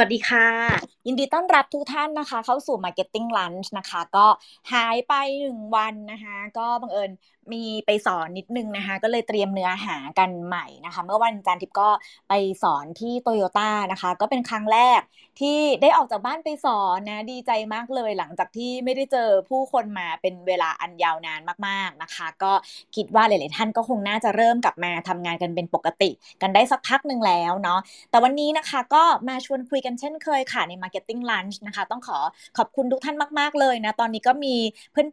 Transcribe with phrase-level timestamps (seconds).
[0.00, 0.48] วัสดีค่ะ
[1.06, 4.26] ยินดีต้อนรับทุกท่านนะคะ เข้าสู่ Marketing Lunch นะคะ ก็
[4.72, 7.10] หายไปหนึ่งวันนะคะ ก็บังเอิญ
[7.52, 11.88] มีไปสอนนิดนึงนะคะ ก็เลยเตรียมเนื้อหากันใหม่นะคะ เมื่อวันจันทร์ทิพย์ก็
[12.28, 12.32] ไป
[12.62, 15.00] สอนที่โตโยต้านะคะ ก็เป็นครั้งแรก
[15.40, 22.52] ที่ได้ออกจากบ้านไปสอนนะ ดีใจมากเลยหลังจากที่ไม่ได้เจอผู้คนมาเป็นเวลาอันยาวนานมากๆนะคะ ก็
[22.96, 26.10] คิดว่าหลาย ๆ ท่านก็คงน่าจะเริ่มกลับมาทำงานกันเป็นปกติ
[26.42, 32.18] กันได้สักพักหนึ่งแล้วเนาะแต่วันนี้นะคะก็มาชวนคุยกันเช่นเคยค่ะใน Marketing Lunch นะคะ ต้องขอ
[32.58, 34.56] ขอบคุณทุกท่านมาก ๆ เลยนะตอนนี้ก็มี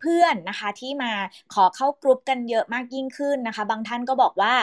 [0.02, 1.12] เพื่อน ๆ นะคะที่มา
[1.54, 4.54] ขอเข้ากรุ๊ปกันเยอะมากยิ่งขึ้นนะคะ บางท่านก็บอกว่า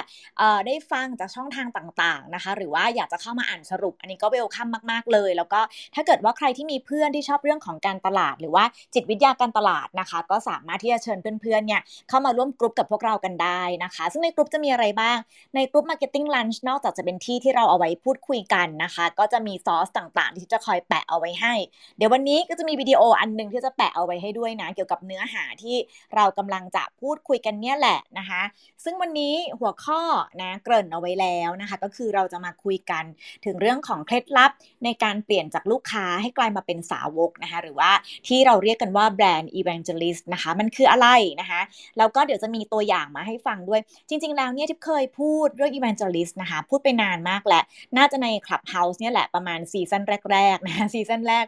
[0.67, 5.61] ได้ฟังจากช่องทางต่างๆนะคะ หรือว่าอยากจะเข้ามาอ่านสรุป อันนี้ก็เวลคัมมากๆเลย แล้วก็
[5.95, 15.19] ถ้าเกิดว่าใครที่มีเพื่อนที่ชอบเรื่องของการตลาด หรือว่าจิตวิทยาการตลาดนะคะ ก็สามารถที่จะเชิญเพื่อนๆเนี่ยเข้ามาร่วมกรุ๊ปกับพวกเรากันได้นะคะ ซึ่งในกรุ๊ปจะมีอะไรบ้าง
[15.55, 21.55] ในกรุ๊ป Marketing Lunch นอกจากจะเป็นที่ที่เราเอาไว้พูดคุยกันนะคะ ก็จะมีซอสต่างๆ ที่จะคอยแปะเอาไว้ให้
[21.97, 25.77] เดี๋ยววันนี้ก็จะมีวิดีโออันนึงที่จะแปะเอาไว้ให้ด้วยนะเกี่ยวกับเนื้อหาที่
[26.15, 28.43] เรากำลังจะพูดคุยกันเนี่ยแหละนะคะ
[28.85, 30.01] ซึ่งวันนี้หัวข้อ
[30.43, 33.05] นะเกริ่นเอาไว้แล้วนะคะ ก็คือเราจะมาคุยกัน
[33.45, 34.51] ถึงเรื่องของเคล็ดลับ
[34.85, 37.91] ในการเปลี่ยนจากลูกค้าให้กลายมาเป็นสาวกนะคะ หรือว่า
[38.29, 41.09] ที่เราเรียกกันว่าแบรนด์ evangelist นะคะ มันคืออะไร
[41.41, 41.61] นะคะ
[41.99, 47.63] แล้วก็เดี๋ยวจะมีตัวอย่างมาให้ฟังด้วย จริง ๆ แล้วเนี่ยที่เคยพูดเรื่อง evangelist นะคะ พูดไปนานมากแล้ว
[47.97, 51.45] น่าจะใน Clubhouse เนี่ยแหละประมาณซีซั่นแรกๆนะซีซั่นแรก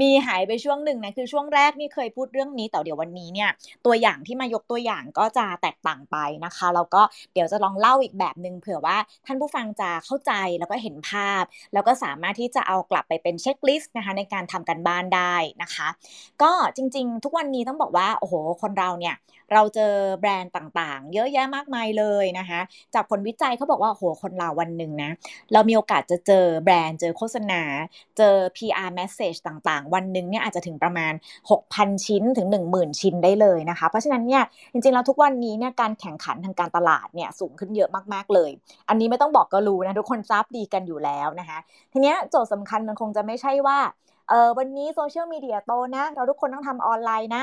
[0.00, 3.50] มีหายไปช่วงหนึ่งนะคือช่วงแรกนี่เคยพูดเรื่องนี้แต่เดี๋ยววันนี้เนี่ย
[3.86, 15.88] ตัวอย่างที่มายกตัวอย่างก็จะแตกต่างไปนะคะแล้วก็เดี๋ยวจะลองเล่าอีกแบบหนึ่งเผื่อว่าท่านผู้ฟังจะเข้าใจแล้วก็เห็นภาพ แล้วก็สามารถที่จะเอากลับไปเป็นเช็คลิสต์นะคะในการทำกันบ้านได้นะคะ
[16.42, 19.14] ก็จริงๆ ทุกวันนี้ต้องบอกว่าโอ้โหคนเราเนี่ย
[19.52, 22.60] เราเจอแบรนด์ต่างๆ เยอะแยะมากมายเลยนะคะ
[22.94, 25.10] จากผลวิจัยเขาบอกว่าโหคนเราวันหนึ่งนะ
[25.52, 27.62] เรามีโอกาสจะเจอแบรนด์เจอโฆษณา
[28.18, 31.12] เจอ PR message ต่างๆ วันหนึ่งเนี่ยอาจจะถึงประมาณ
[31.50, 34.42] 6,000 ชิ้นถึง 10,000 ชิ้นได้เลยนะคะ เพราะฉะนั้นเนี่ย
[34.72, 38.50] จริงๆแล้วทุกวันนี้เนี่ยการแข่งขันทางการตลาดเนี่ยสูงขึ้นเยอะมากๆเลย
[38.88, 41.58] อันนี้ไม่ต้องบอกก็รู้นะทุกคนทราบดีกันอยู่แล้วนะคะ
[41.92, 43.78] ทีนี้โจทย์สำคัญมันคงจะไม่ใช่ว่า
[44.28, 47.42] เออวันนี้โซเชียลมีเดียโตนะ เราทุกคนต้องทำออนไลน์นะ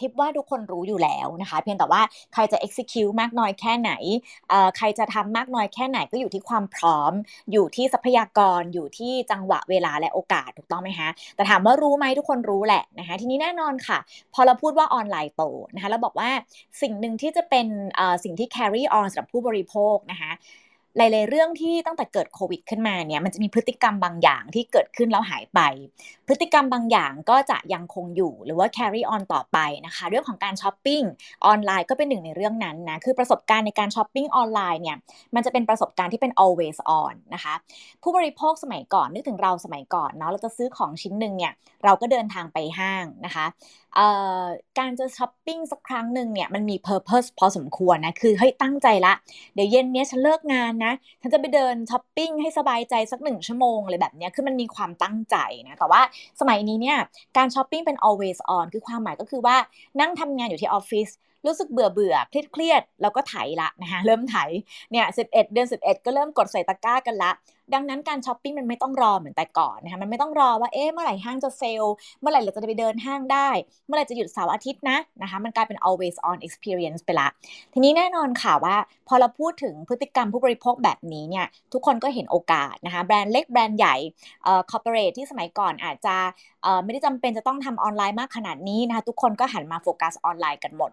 [0.00, 3.92] ทิปว่าทุกคนรู้อยู่แล้วนะคะ เพียงแต่ว่าใครจะ execute มากน้อยแค่ไหน
[4.76, 7.12] ใครจะทำมากน้อยแค่ไหนก็อยู่ที่ความพร้อม
[7.52, 13.98] อยู่ที่ทรัพยากร อยู่ที่จังหวะเวลาและโอกาสถูกต้องไหมคะแต่ถามว่ารู้ไหมทุกคนรู้แหละนะคะ ทีนี้แน่นอนค่ะ
[14.34, 15.42] พอเราพูดว่าออนไลน์โต
[15.74, 16.30] นะคะเราบอกว่า
[16.82, 17.66] สิ่งหนึ่งที่จะเป็น
[18.24, 20.32] สิ่งที่ carry on สำหรับผู้บริโภคนะคะ
[20.96, 25.60] หลายๆเรื่องที่ตั้งแต่เกิดโควิดขึ้นมาเนี่ยมันจะมีพฤติกรรมบางอย่างที่เกิดขึ้นแล้วหายไป
[26.26, 31.02] พฤติกรรมบางอย่างก็จะยังคงอยู่หรือว่า carry on ต่อไปนะคะ เรื่องของการช้อปปิ้ง
[31.46, 34.96] ออนไลน์ก็เป็นหนึ่งในเรื่องนั้นนะคือประสบการณ์ในการช้อปปิ้งออนไลน์เนี่ย
[35.34, 37.54] มันจะเป็นประสบการณ์ที่เป็น always on นะคะ
[38.02, 41.52] ผู้บริโภคสมัยก่อนนึกถึงเราสมัยก่อนเนาะเราจะซื้อของชิ้นหนึ่งเนี่ย
[41.84, 43.46] เราก็เดินทางไปห้างนะคะ
[44.78, 49.12] การจะช้อปปิ้งสักครั้งหนึ่งเนี่ยมันมี purpose พอสมควรนะคือเฮ้ยตั้งใจละ
[49.54, 50.83] เดี๋ยวเย็นเนี้ยฉันเลิกงานนะ
[51.22, 55.36] ฉันจะไปเดินช้อปปิ้งให้สบายใจสักหนึ่งชั่วโมงอะไรแบบนี้คือมันมีความตั้งใจ
[55.68, 56.00] นะแต่ว่า
[56.40, 56.98] สมัยนี้เนี่ย
[57.36, 59.56] การช้อปปิ้งเป็น always on คือความหมายก็คือว่า
[60.00, 61.08] นั่งทำงานอยู่ที่ออฟฟิศ
[61.46, 64.36] รู้สึกเบื่อเบื่อเครียดเครียดแล้วก็ไถละนะคะเริ่มไถ
[64.92, 67.32] เนี่ยสิบเอ็ดเดือนสิบเอ็ดก็เริ่มกดใส่ตะกร้ากันละ
[67.74, 73.48] ดังนั้นการช้อปปิ้งมันไม่ต้องรอเหมือนแต่ก่อนนะคะมันไม่ต้องรอว่าเอ๊ะเมื่อไหร่ห้างจะเซลล์เมื่อไหร่เราจะไปเดินห้างได้
[73.86, 77.28] เมื่อไหร่จะหยุดเสาร์อาทิตย์นะนะคะมันกลายเป็น always on experience ไปละ
[77.72, 78.76] ทีนี้แน่นอนค่ะว่า
[79.08, 83.96] พอเราพูดถึงพฤติกรรมผู้บริโภคแบบนี้เนี่ยทุกคนก็เห็นโอกาสนะคะแบรนด์เล็กแบรนด์ใหญ่
[84.44, 86.16] เอ่อ corporate ที่สมัยก่อนอาจจะ
[86.62, 90.92] เอ่อไม่ได้จำเป็นจะต้องทำออนไลน์มากขนาดนี้นะคะทุกคนก็หันมาโฟกัสออนไลน์กันหมด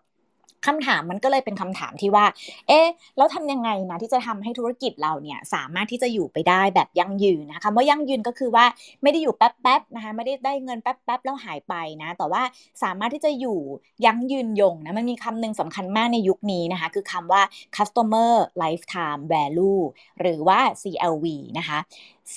[0.67, 2.25] คำถามมันก็เลยเป็นคำถามที่ว่า
[2.67, 8.65] เอ๊ะ แล้วทำยังไงนะที่จะทำให้ธุรกิจเราเนี่ยสามารถที่จะอยู่ไปได้แบบยั่งยืนนะคะคำว่ายั่งยืนก็คือว่า
[9.01, 12.43] ไม่ได้อยู่แป๊บๆนะคะไม่ได้ได้เงินแป๊บๆแล้วหายไปนะ แต่ว่า
[12.83, 13.59] สามารถที่จะอยู่
[14.05, 17.41] ยั่งยืนยงนะมันมีคำหนึ่งสำคัญมากในยุคนี้นะคะคือคำว่า
[17.77, 19.81] customer lifetime value
[20.19, 21.25] หรือว่า CLV
[21.57, 21.79] นะคะ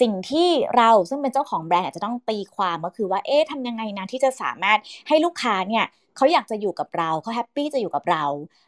[0.01, 4.79] สิ่งที่เราซึ่งเป็นเจ้าของแบรนด์อาจจะต้องตีความก็คือว่าเอ๊ะทำยังไงนะที่จะสามารถ
[5.09, 5.85] ให้ลูกค้าเนี่ย
[6.17, 8.25] เขาอยากจะอยู่กับเราเขาแฮปปี้จะอยู่กับเรา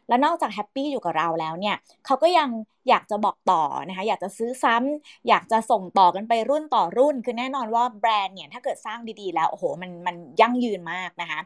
[0.09, 1.77] แล้วนอกจากแฮปปี้อยู่กับเราแล้วเนี่ย
[2.07, 2.49] เขาก็ยัง
[2.89, 11.41] อยากจะบอกต่อนะคะอยากจะซื้อซ้ำอยากจะส่งต่อกันไปรุ่นต่อรุ่น คือแน่นอนว่าแบรนด์เนี่ยถ้าเกิดสร้างดีๆ แล้วโอ้โหมันมันยั่งยืนมากนะคะ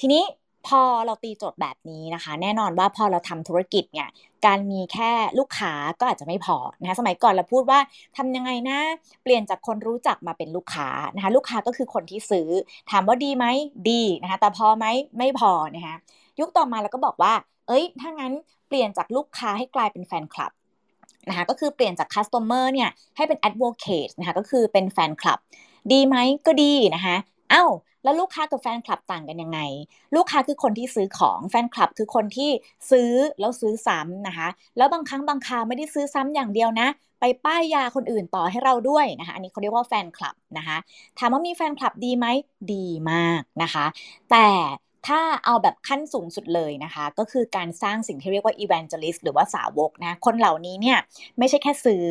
[0.00, 0.22] ทีนี้
[0.66, 4.08] พอเราตีโจทย์แบบนี้นะคะ แน่นอนว่าพอเราทำธุรกิจเนี่ย
[4.46, 7.78] การมีแค่ลูกค้าก็อาจจะไม่พอนะคะสมัยก่อนเราพูดว่า
[8.16, 8.78] ทำยังไงนะ
[9.22, 12.48] เปลี่ยนจากคนรู้จักมาเป็นลูกค้านะคะลูกค้าก็คือคนที่ซื้อ
[12.90, 13.46] ถามว่าดีไหม
[13.90, 14.86] ดีนะคะแต่พอไหม
[15.18, 15.96] ไม่พอนะคะ
[16.40, 17.32] ยุคต่อมาเราก็บอกว่า
[17.68, 18.32] เอ้ยถ้างั้น
[18.68, 20.52] เปลี่ยนจากลูกค้าให้กลายเป็นแฟนคลับ
[21.28, 25.38] นะคะก็คือเปลี่ยนจาก customer เนี่ยให้เป็น advocate นะคะก็คือเป็นแฟนคลับ
[25.92, 26.16] ดีไหม
[26.46, 27.16] ก็ดีนะคะ
[27.52, 27.64] อ้า
[28.04, 29.60] แล้วลูกค้ากับแฟนคลับต่างกันยังไง
[30.16, 32.50] ลูกค้าคือคนที่ซื้อของแฟนคลับคือคนที่
[32.90, 33.10] ซื้อ
[33.40, 36.88] แล้วซื้อซ้ำนะคะ แล้วบางครั้งบางคราวไม่ได้ซื้อซ้ำอย่างเดียวนะ
[37.20, 40.76] ไปป้ายยาคนอื่นต่อให้เราด้วยนะคะ อันนี้เขาเรียกว่าแฟนคลับนะคะ
[41.18, 42.26] ถามว่ามีแฟนคลับดีไหม
[42.74, 43.86] ดีมากนะคะ
[44.30, 44.48] แต่
[45.08, 50.98] ถ้าเอาแบบขั้นสูงสุดเลยนะคะ ก็คือการสร้างสิ่งที่เรียกว่า evangelist หรือว่าสาวกนะคนเหล่านี้เนี่ย
[51.38, 52.06] ไม่ใช่แค่ซื้อ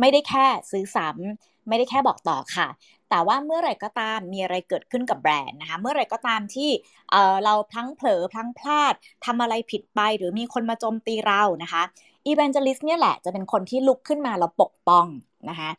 [0.00, 2.68] ไม่ได้แค่ซื้อซ้ำไม่ได้แค่บอกต่อค่ะ
[3.10, 6.70] แต่ว่าเมื่อไหร่ก็ตามมีอะไรเกิดขึ้นกับแบรนด์นะคะ เมื่อไหร่ก็ตามที่
[7.10, 8.94] เเราพลั้งเผลอพลั้งพลาด
[9.24, 11.82] ทำอะไรผิดไป หรือมีคนมาโจมตีเรานะคะ
[12.30, 15.06] evangelist เนี่ยแหละจะเป็นคนที่ลุกขึ้นมาแล้วปกป้อง
[15.48, 15.70] นะคะ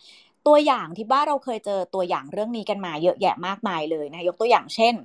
[0.47, 4.95] ตัวอย่างที่บ้านเราเคยเจอตัวอย่างเรื่องนี้กันมาเยอะแยะมากมายเลยนะยกตัวอย่างเช่น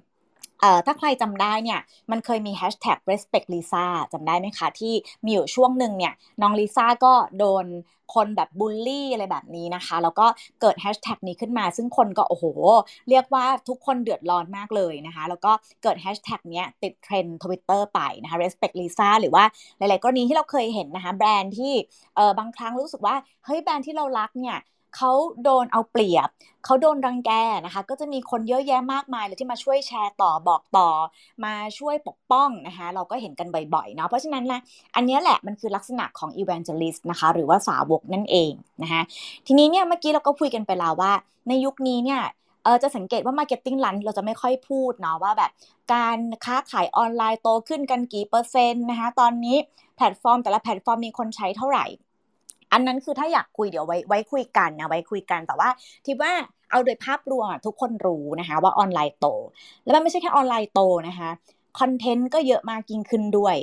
[0.86, 1.80] ถ้าใครจำได้เนี่ย
[2.10, 4.94] มันเคยมีแฮชแท็ก respect Lisa จำได้ไหมคะที่
[5.24, 7.66] มีอยู่ช่วงหนึ่งเนี่ยน้องลิซ่าก็โดน
[8.14, 10.26] คนแบบบูลลี่อะไรแบบนี้นะคะ แล้วก็
[10.60, 12.44] เกิดแฮชแท็กนี้ขึ้นมา ซึ่งคนก็โอ้โห
[13.08, 19.44] เรียกว่าทุกคนเดือดร้อนมากเลยนะคะ แล้วก็เกิดแฮชแท็กนี้ติดเทรนด์ทวิตเตอร์ไปนะคะ respect Lisa หรือว่า
[19.78, 21.72] หลาย ๆ กรณีที่เราเคยเห็นนะคะ แบรนด์ที่
[22.16, 24.58] เออบางครั้งรู้สึกว่า เฮ้ยแบรนด์ที่เรารักเนี่ย
[24.96, 25.12] เขา
[25.42, 26.28] โดนเอาเปรียบ
[26.64, 27.30] เขาโดนรังแก
[27.64, 30.88] นะคะ ก็จะมีคนเยอะแยะมากมายเลยที่มาช่วยแชร์ต่อบอกต่อ
[31.44, 34.60] มาช่วยปกป้องนะคะ เราก็เห็นกันบ่อยๆเนาะ เพราะฉะนั้นนะ
[34.94, 38.52] อันนี้แหละมันคือลักษณะของ evangelist นะคะ หรือว่าสาวกนั่นเอง
[38.82, 39.02] นะคะ
[39.46, 41.12] ทีนี้เนี่ยเมื่อกี้เราก็คุยกันไปแล้วว่า
[41.48, 42.22] ในยุคนี้เนี่ย
[42.64, 45.50] เออจะสังเกตว่า Marketing Lunch เราจะไม่ค่อยพูดเนาะว่าแบบ
[45.92, 49.56] การค้าขายออนไลน์โตขึ้นกันกี่เปอร์เซ็นต์นะคะ ตอนนี้
[49.96, 51.84] แพลตฟอร์มแต่ละแพลตฟอร์มมีคนใช้เท่าไหร่
[52.72, 55.68] อันนั้นคือถ้าอยากคุยเดี๋ยวไว้ไว้คุยกันนะไว้คุยกันแต่ว่า
[56.04, 56.32] ทิปว่า
[56.70, 59.26] เอาโดยภาพรวมทุกคนรู้นะคะว่าออนไลน์โต
[59.82, 61.30] แล้วมันไม่ใช่แค่ออนไลน์โตนะคะ
[61.80, 63.56] คอนเทนต์ก็เยอะมากยิ่งขึ้นด้วย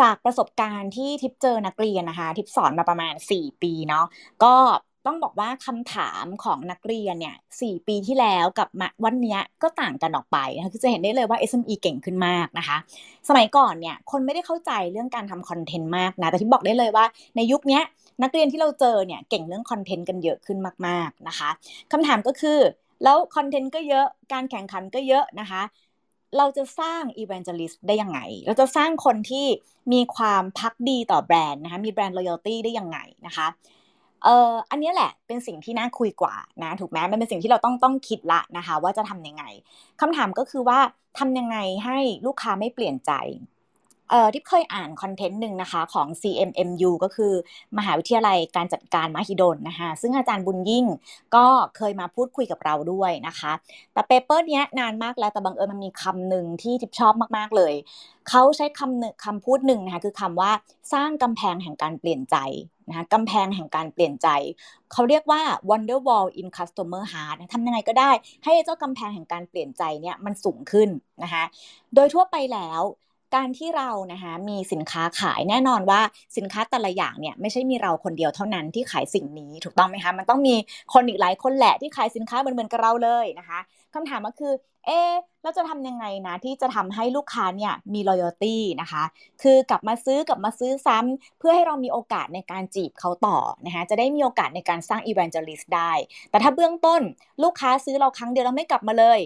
[0.00, 4.04] จากประสบการณ์ที่ทิปเจอนักเรียนนะคะ ทิปสอนมาประมาณ 4 ปีเนาะ
[4.44, 4.54] ก็
[5.06, 8.68] ต้องบอกว่าคำถามของนักเรียนเนี่ยสี่ปีที่แล้วกับ
[9.04, 12.76] วันนี้ก็ต่างกันออกไปนะคะคือจะเห็นได้เลยว่า SME เก่งขึ้นมากนะคะ
[13.28, 17.04] สมัยก่อนเนี่ยคนไม่ได้เข้าใจเรื่องการทำคอนเทนต์มากนะ แต่ที่บอกได้เลยว่า
[17.36, 17.80] ในยุคนี้
[18.22, 21.50] นักเรียนที่เราเจอเนี่ยเก่งเรื่องคอนเทนต์กันเยอะขึ้นมาก ๆนะคะ
[21.92, 22.58] คำถามก็คือ
[23.04, 25.62] แล้วคอนเทนต์ก็เยอะการแข่งขันก็เยอะนะคะ
[26.38, 29.46] เราจะสร้าง evangelist ได้ยังไง เราจะสร้างคนที่
[29.92, 33.46] มีความพักดีต่อแบรนด์นะคะมีแบรนด์ loyalty ได้ยังไงนะคะ
[34.24, 39.44] เอ่ออันนี้แหละเป็นสิ่งที่น่าคุยกว่านะถูกไหมมันเป็นสิ่งที่เราต้องต้องคิดละนะคะ ว่าจะทำยังไง
[40.00, 40.78] คำถามก็คือว่า
[41.18, 43.12] ทำยังไงให้ลูกค้าไม่เปลี่ยนใจ
[44.10, 47.32] เอ่อที่เคยอ่านคอนเทนต์หนึ่งนะคะของ CMMU ก็คือ
[47.78, 50.84] มหาวิทยาลัยการจัดการมหิดลนะคะซึ่งอาจารย์บุญยิ่ง
[51.36, 51.46] ก็
[51.76, 53.52] เคยมาพูดคุยกับเราด้วยนะคะ
[53.92, 57.74] แต่เปเปอร์นี้นานมากแล้วแต่บางเอิญมันมีคำหนึ่งที่ทิพชอบมากๆเลย
[58.28, 60.50] เขาใช้คำหนึ่งคำพูดหนึ่งนะคะคือคำว่า
[60.92, 62.36] สร้างกำแพงแห่งการเปลี่ยนใจ
[62.88, 64.28] นะคะกำแพงแห่งการเปลี่ยนใจ
[64.92, 68.10] เขาเรียกว่า wonder wall in customer heart ทำยังไงก็ได้
[68.44, 70.88] ให้เจ้ากำแพงแห่งการเปลี่ยนใจเนี่ยมันสูงขึ้น
[71.22, 71.44] นะคะ
[71.94, 72.82] โดยทั่วไปแล้ว
[73.34, 76.00] การที่เรานะคะมีสินค้าขายแน่นอนว่า
[76.36, 80.54] สินค้าแต่ละอย่างเนี่ยไม่ใช่มีเราคนเดียวเท่านั้นที่ขายสิ่งนี้ถูกต้องไหมคะมันต้องมี
[80.94, 83.58] คนอีกหลายคนแหละที่ขายสินค้าเหมือนเหมือนกับเราเลยนะคะ
[83.94, 84.52] คำถามก็คือ
[84.86, 85.00] เอ๊
[85.42, 89.04] เราจะทำยังไงนะที่จะทำให้ลูกค้าเนี่ยมี loyalty นะคะ
[89.42, 95.92] คือกลับมาซื้อกลับมาซื้อซ้ำเพื่อให้เรามีโอกาสในการจีบเขาต่อนะคะจะได้มีโอกาสในการสร้าง evangelist ได้
[96.30, 97.00] แต่ถ้าเบื้องต้น
[97.42, 99.20] ลูกค้าซื้อเราครั้งเดียวแล้วไม่กลับมาเลย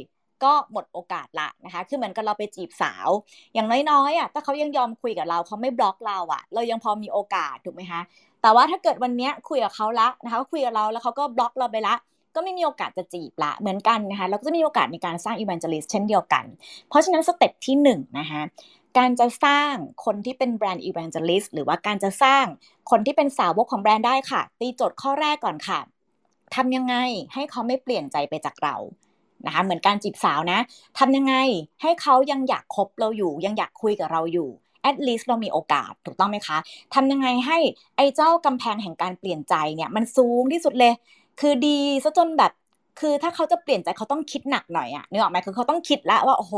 [0.45, 3.09] ก็หมดโอกาสละนะคะ คือเหมือนกับเราไปจีบสาว
[3.55, 8.01] อย่างน้อยๆอะถ้าเขายังยอมคุยกับเราเขาไม่บล็อกเราอะ เรายังพอมีโอกาสถูกไหมคะ
[8.43, 11.95] แต่ว่าถ้าเกิดวันนี้คุยกับเขาละนะคะคุยกับเราแล้วเขาก็บล็อกเราไปละ
[12.35, 16.45] ก็ไม่มีโอกาสจะจีบละเหมือนกันนะคะเราก็จะมีโอกาสในการสร้าง evangelist เช่นเดียวกัน
[16.89, 18.43] เพราะฉะนั้นสเต็ปที่1นนะคะ
[18.99, 22.45] การจะสร้างคนที่เป็น brand evangelist หรือว่าการจะสร้าง
[22.91, 25.81] คนที่เป็นสาวกของแบรนด์ได้ค่ะ ตีโจทย์ข้อแรกก่อนค่ะ
[26.55, 26.95] ทำยังไง
[27.35, 28.77] ให้เขาไม่เปลี่ยนใจไปจากเรา
[29.47, 30.59] นะคะเหมือนการจีบสาวนะ
[30.99, 31.35] ทำยังไง
[31.83, 34.49] ให้เขายังอยากคบเราอยู่ ยังอยากคุยกับเราอยู่
[34.89, 36.59] at least เรามีโอกาสถูกต้องไหมคะ
[36.95, 37.59] ทำยังไงให้
[37.97, 40.93] ไอ้เจ้ากำแพงแห่งการเปลี่ยนใจเนี่ยมันสูงที่สุดเลย
[41.41, 42.53] คือดีซะจนแบบ
[43.01, 46.55] คือถ้าเขาจะเปลี่ยนใจเขาต้องคิดหนักหน่อยอะนึกออกไหมคือเขาต้องคิดละว่าโอ้โห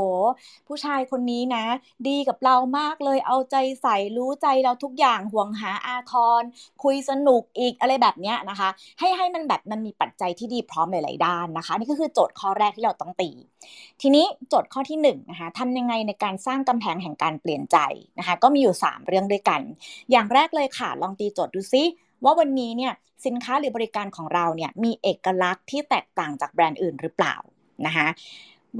[0.68, 1.64] ผู้ชายคนนี้นะ
[2.08, 6.42] ดีกับเรามากเลยเอาใจใส่รู้ใจเราทุกอย่างห่วงหาอาทร
[6.82, 8.68] คุยสนุกอีกอะไรแบบเนี้ยนะคะ
[8.98, 13.30] ให้ให้มันแบบมันมีปัจจัยที่ดีพร้อมหลาย ๆ ด้านนะคะ นี่ก็คือโจทย์ข้อแรกที่เราต้องตี
[14.00, 17.78] ทีนี้โจทย์ข้อที่1นนะคะทำยังไงในการสร้างกำแพงแห่งการเปลี่ยนใจ
[18.18, 19.60] นะคะ ก็มีอยู่ 3 เรื่องด้วยกัน
[20.10, 21.84] อย่างแรกเลยค่ะลองตีโจทย์ดูซิ
[22.24, 22.92] ว่าวันนี้เนี่ย
[23.26, 27.34] สินค้าหรือบริการของเราเนี่ยมีเอกลักษณ์ที่แตกต่างจากแบรนด์อื่นหรือเปล่า
[27.86, 28.06] นะคะ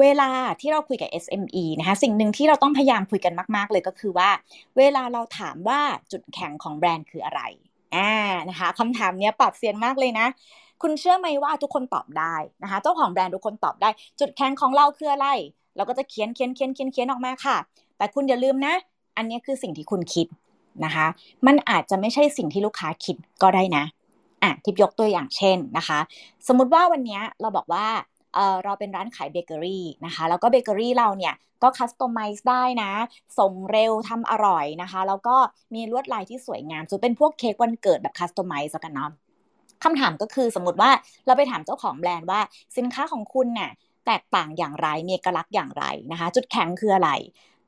[0.00, 0.30] เวลา
[0.60, 4.30] ที่เราคุยกับ SME นะคะสิ่งหนึ่งที่เราต้องพยายามคุยกันมาก ๆ เลยก็คือว่า
[4.78, 5.80] เวลาเราถามว่า
[6.12, 7.40] จุดแข็งของแบรนด์คืออะไร
[7.96, 8.12] อ่า
[8.48, 10.26] นะคะคำถามนี้ปรับเซียนมากเลยนะ
[10.82, 15.28] คุณเชื่อไหมว่าทุกคนตอบได้นะคะ เจ้าของแบรนด์ทุกคนตอบได้ จุดแข็งของเราคืออะไร
[15.76, 17.56] เราก็จะเขียนเขียนเขียนเขียนเขียนออกมาค่ะ
[17.96, 18.74] แต่คุณอย่าลืมนะ
[19.16, 20.26] อันนี้คือสิ่งที่คุณคิด
[20.84, 21.06] นะคะ
[21.46, 23.84] มันอาจจะไม่ใช่สิ่งที่ลูกค้าคิดก็ได้นะ
[24.42, 25.98] อะทิปยกตัวอย่างเช่นนะคะ
[26.48, 27.86] สมมุติว่าวันนี้เราบอกว่า
[28.34, 32.92] เออเราเป็นร้านขายเบเกอรี่นะคะ แล้วก็เบเกอรี่เราเนี่ยก็ customize ได้นะ
[33.38, 35.36] ส่งเร็วทำอร่อยนะคะ แล้วก็
[35.74, 39.10] มีลวดลายที่สวยงามจะเป็นพวกเค้กวันเกิดแบบ customize กันเนาะ
[39.84, 40.90] คำถามก็คือสมมติว่า
[41.26, 42.40] เราไปถามเจ้าของแบรนด์ว่า
[42.76, 43.70] สินค้าของคุณเนี่ย
[44.06, 47.10] แตกต่างอย่างไร มีเอกลักษณ์อย่างไรนะคะ จุดแข็งคืออะไร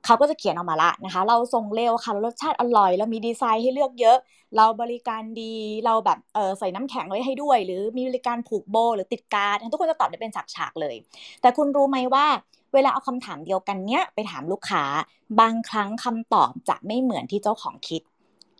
[0.05, 4.17] เขาก็จะเขียนออกมาละนะคะ เราส่งเร็วค่ะรสชาติอร่อยแล้วมีดีไซน์ให้เลือกเยอะ
[4.57, 5.55] เราบริการดี
[5.85, 10.97] เราแบบเออใส่น้ำแข็งไว้ให้ด้วย หรือมีบริการผูกโบ หรือติดการ์ดทุกคนจะตอบได้เป็นฉากๆเลย
[11.41, 12.27] แต่คุณรู้ไหมว่า
[12.75, 14.85] เวลาเอาคำถามเดียวกันเนี้ยไปถามลูกค้า
[15.41, 18.03] บางครั้งคำตอบจะไม่เหมือนที่เจ้าของคิด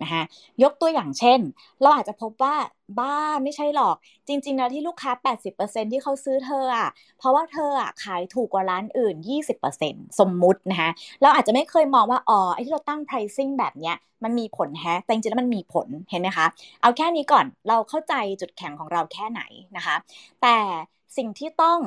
[0.02, 0.23] นะคะ
[0.62, 1.40] ยกตัวอย่างเช่น
[1.82, 2.56] เราอาจจะพบว่า
[2.99, 3.97] บ้าไม่ใช่หรอก
[4.28, 10.90] จริงๆแล้วที่ลูกค้า 80%ที่เขาซื้อเธออะเพราะว่าเธออะขายถูกกว่าร้านอื่น 20%สมมุตินะคะ
[11.23, 16.47] เราอาจจะไม่เคยมองว่าอ๋อไอ้ที่เราตั้ง pricing แบบเนี้ยมันมีผลแฮะแต่จริงๆแล้วมันมีผลเห็นไหมคะ
[16.82, 19.42] เอาแค่นี้ก่อนเราเข้าใจจุดแข็งของเราแค่ไหน
[19.76, 19.97] นะคะ
[20.42, 20.56] แต่
[21.16, 21.78] สิ่งที่ต้อง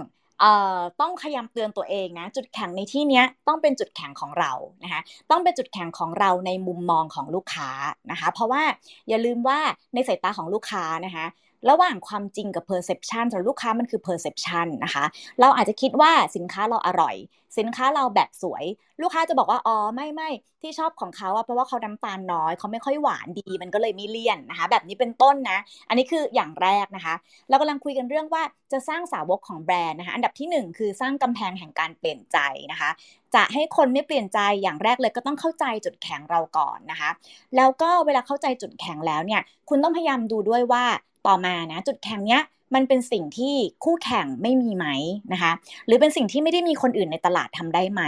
[1.01, 4.51] ต้องพยายามเตือนตัวเองนะจุดแข็งในที่นี้ต้องเป็นจุดแข็งของเรา
[4.84, 5.01] นะคะ
[5.32, 7.70] ต้องเป็นจุดแข็งของเราในมุมมองของลูกค้า
[8.12, 8.63] นะคะ เพราะว่า
[9.10, 9.60] อย่าลืมว่า
[9.94, 11.25] ในสายตาของลูกค้านะคะ
[11.69, 15.05] ระหว่างความจริงกับ perception สำหรับลูกค้ามันคือ perception นะคะ
[15.41, 17.15] เราอาจจะคิดว่าสินค้าเราอร่อย
[17.57, 18.65] สินค้าเราแบบสวย
[19.01, 20.29] ลูกค้าจะบอกว่า อ๋อ ไม่ไม่
[20.62, 25.57] ที่ชอบของเขาอะเพราะว่าเขาน้ำตาลน้อย เขาไม่ค่อยหวานดี มันก็เลยไม่เลี่ยนนะคะ แบบนี้เป็นต้นนะ
[25.89, 27.15] อันนี้คืออย่างแรกนะคะ
[27.50, 32.38] เรากำลังคุยกันเรื่องว่าจะสร้างสาวกของแบรนด์นะคะ อันดับที่ 1 คือสร้างกำแพงแห่งการเปลี่ยนใจ
[32.72, 32.89] นะคะ
[33.36, 37.10] จะให้คนไม่เปลี่ยนใจอย่างแรกเลยก็ต้องเข้าใจจุดแข็งเราก่อนนะคะ
[37.55, 40.86] แล้วก็เวลาเข้าใจจุดแข็งแล้วเนี่ย คุณต้องพยายามดูด้วยว่า
[41.27, 42.44] ต่อมานะจุดแข็งเนี้ย
[42.75, 44.88] มันเป็นสิ่งที่คู่แข่งไม่มีไหม
[45.34, 45.51] นะคะ
[45.86, 48.01] หรือเป็นสิ่งที่ไม่ได้มีคนอื่นในตลาดทำได้ไหม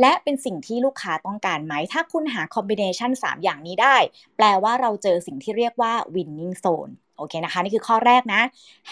[0.00, 3.96] และเป็นสิ่งที่ลูกค้าต้องการไหม ถ้าคุณหาคอมบิเนชัน3 อย่างนี้ได้
[4.36, 8.42] แปลว่าเราเจอสิ่งที่เรียกว่า winning zone โอเคนะคะ นี่คือข้อแรกนะ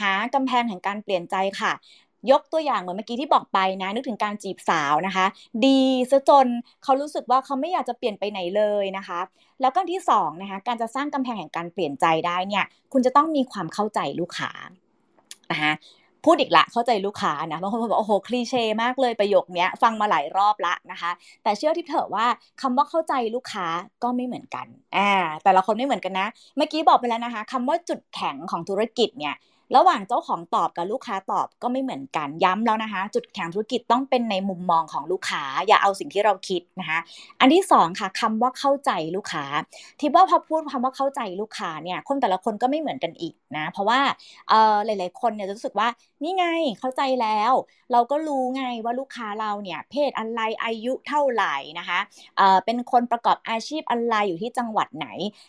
[0.01, 1.73] หากำแพงแห่งการเปลี่ยนใจค่ะ
[2.31, 5.27] ยกตัวอย่างเหมือนเมื่อกี้ที่บอกไปนะ นึกถึงการจีบสาวนะคะ
[5.67, 6.47] ดีซะจน
[6.83, 9.21] เขารู้สึกว่าเขาไม่อยากจะเปลี่ยนไปไหนเลยนะคะ
[9.61, 14.51] แล้วก็ที่2นะคะการจะสร้างกำแพงแห่งการเปลี่ยนใจได้เนี่ยคุณจะต้องมีความเข้าใจลูกค้า
[15.51, 15.73] นะคะ
[16.25, 21.11] พูดอีกละเข้าใจลูกค้านะบางคนบอกโอ้โหคลีเช่มากเลยประโยคนี้ฟังมาหลายรอบละนะคะ
[21.43, 22.27] แต่เชื่อที่เถอะว่า
[22.63, 23.67] คำว่าเข้าใจลูกค้า
[24.03, 24.67] ก็ไม่เหมือนกัน
[24.97, 25.11] อ่า
[25.45, 26.27] แต่ละคนไม่เหมือนกันนะ
[26.57, 29.35] เมื่อกี้บอกไปแล้วนะคะคำว่าจุดแข็งของธุรกิจเนี่ย
[29.77, 36.99] ระหว่างเจ้าของตอบกับลูกค้าตอบก็ไม่เหมือนกันย้ำแล้วนะคะ จุดแข็งธุรกิจต้องเป็นในมุมมองของลูกค้า อย่าเอาสิ่งที่เราคิดนะคะ
[37.41, 39.45] อันที่2ค่ะคำว่าเข้าใจลูกค้า
[40.01, 44.01] ที่ว่าพอพูดคำว่าเข้าใจลูกค้าเนี่ยคนแต่ละคนก็ไม่เหมือนกันอีกนะเพราะว่า
[44.49, 45.89] เออหลาย ๆ คนเนี่ยจะรู้สึกว่า
[46.23, 46.47] นี่ไง
[46.81, 47.53] เข้าใจแล้ว
[47.93, 52.01] เราก็รู้ไงว่าลูกค้าเราเนี่ยเพศอะไรอายุเท่าไหร่นะคะ
[52.37, 55.09] เออเป็นคนประกอบอาชีพอะไรอยู่ที่จังหวัดไหน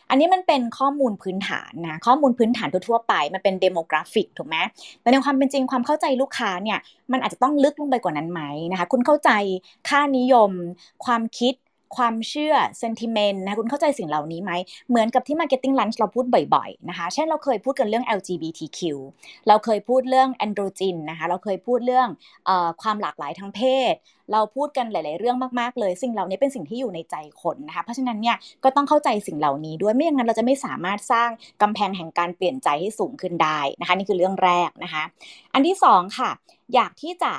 [0.09, 4.57] อันนี้มันเป็นข้อมูลพื้นฐานนะข้อมูลพื้นฐานทั่วๆไปมันเป็น demographic ถูกไหม
[5.01, 6.79] แต่ในความเป็นจริงความเข้าใจลูกค้าเนี่ย
[7.11, 9.31] มันอาจจะต้องลึกลงไปกว่านั้นไหมนะคะ คุณเข้าใจ
[9.89, 10.51] ค่านิยม
[11.05, 11.53] ความคิด
[11.97, 14.51] ความเชื่อ sentiment นะคุณเข้าใจสิ่งเหล่านี้ไหม
[14.89, 16.25] เหมือนกับที่ marketing lunch เราพูด
[16.55, 18.79] บ่อยๆนะคะเช่นเราเคยพูดกันเรื่อง LGBTQ
[19.47, 22.07] เราเคยพูดเรื่อง androgen นะคะเราเคยพูดเรื่อง
[22.47, 22.49] อ
[22.81, 23.61] ความหลากหลายทางเพ
[23.93, 23.95] ศ
[24.33, 31.29] เราพูดกันหลาย ๆ เรื่องมากๆเลย สิ่งเหล่านี้เป็นสิ่งที่อยู่ในใจคนนะคะเพราะฉะนั้นเนี่ยก็ต้องเข้าใจสิ่งเหล่านี้ด้วยไม่อย่างนั้นเราจะไม่สามารถสร้าง
[31.61, 35.03] กำแพงแห่งการเปลี่ยนใจให้สูงขึ้นได้นะคะนี่คือเรื่องแรกนะคะ
[35.53, 36.29] อันที่2ค่ะ
[36.73, 37.33] อยากที่จะ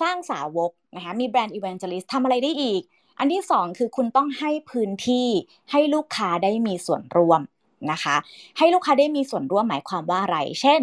[0.00, 2.82] สร้างสาวกนะคะมีแบรนด์ evangelist ทำอะไรได้อีก
[3.18, 5.28] อันที่ 2 คือคุณต้องให้พื้นที่
[5.70, 7.40] ให้ลูกค้าได้มีส่วนร่วม
[7.92, 8.16] นะคะ
[8.58, 10.80] ให้ลูกค้าได้มีส่วนร่วมหมายความว่าอะไร เช่น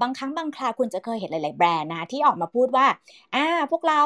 [0.00, 2.86] บางครั้งบางคราคุณจะเคยเห็นหลาย ๆ แบรนด์นะที่ออกมาพูดว่า
[3.34, 4.02] อ่าพวกเรา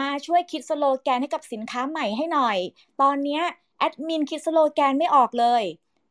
[0.00, 2.58] มาช่วยคิดสโลแกนให้กับสินค้าใหม่ให้หน่อย
[3.00, 3.40] ตอนนี้
[3.78, 5.62] แอดมินคิดสโลแกนไม่ออกเลย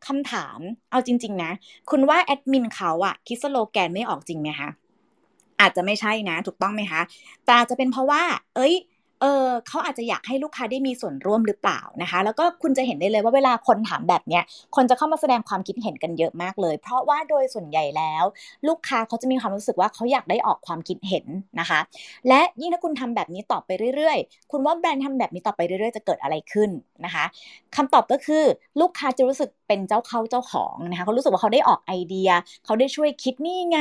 [0.08, 0.60] คำถาม
[0.92, 1.52] เอาจริง ๆ นะ
[1.90, 4.70] คุณว่าแอดมินเขาอะคิดสโลแกนไม่ออกจริงไหมคะ
[5.62, 7.02] อาจจะไม่ใช่นะ ถูกต้องไหมคะ
[7.46, 8.24] แต่จะเป็นเพราะว่า
[8.56, 8.74] เอ้ย
[9.22, 14.44] เออเขาอาจจะอยากให้ลูกค้าได้มีส่วนร่วมหรือเปล่านะคะ แล้วก็คุณจะเห็นได้เลยว่าเวลาคนถามแบบเนี้ย
[14.76, 18.24] คนจะเข้ามาแสดงความคิดเห็นกันเยอะมากเลย เพราะว่าโดยส่วนใหญ่แล้ว
[18.68, 21.26] ลูกค้าเขาจะมีความรู้สึกว่าเขาอยากได้ออกความคิดเห็น
[21.60, 21.80] นะคะ
[22.28, 26.70] และยิ่งถ้าคุณทำแบบนี้ต่อไปเรื่อยๆ คุณว่าแบรนด์ทำแบบนี้ต่อไปเรื่อยๆ จะเกิดอะไรขึ้น
[27.06, 27.26] นะคะ
[27.76, 28.44] คำตอบก็คือ
[28.82, 32.30] ลูกค้าจะรู้สึกเป็นเจ้าเข้าเจ้าของนะคะเขารู้สึกว่าเขาได้ออกไอเดีย
[32.66, 33.80] เขาได้ช่วยคิดนี่ไง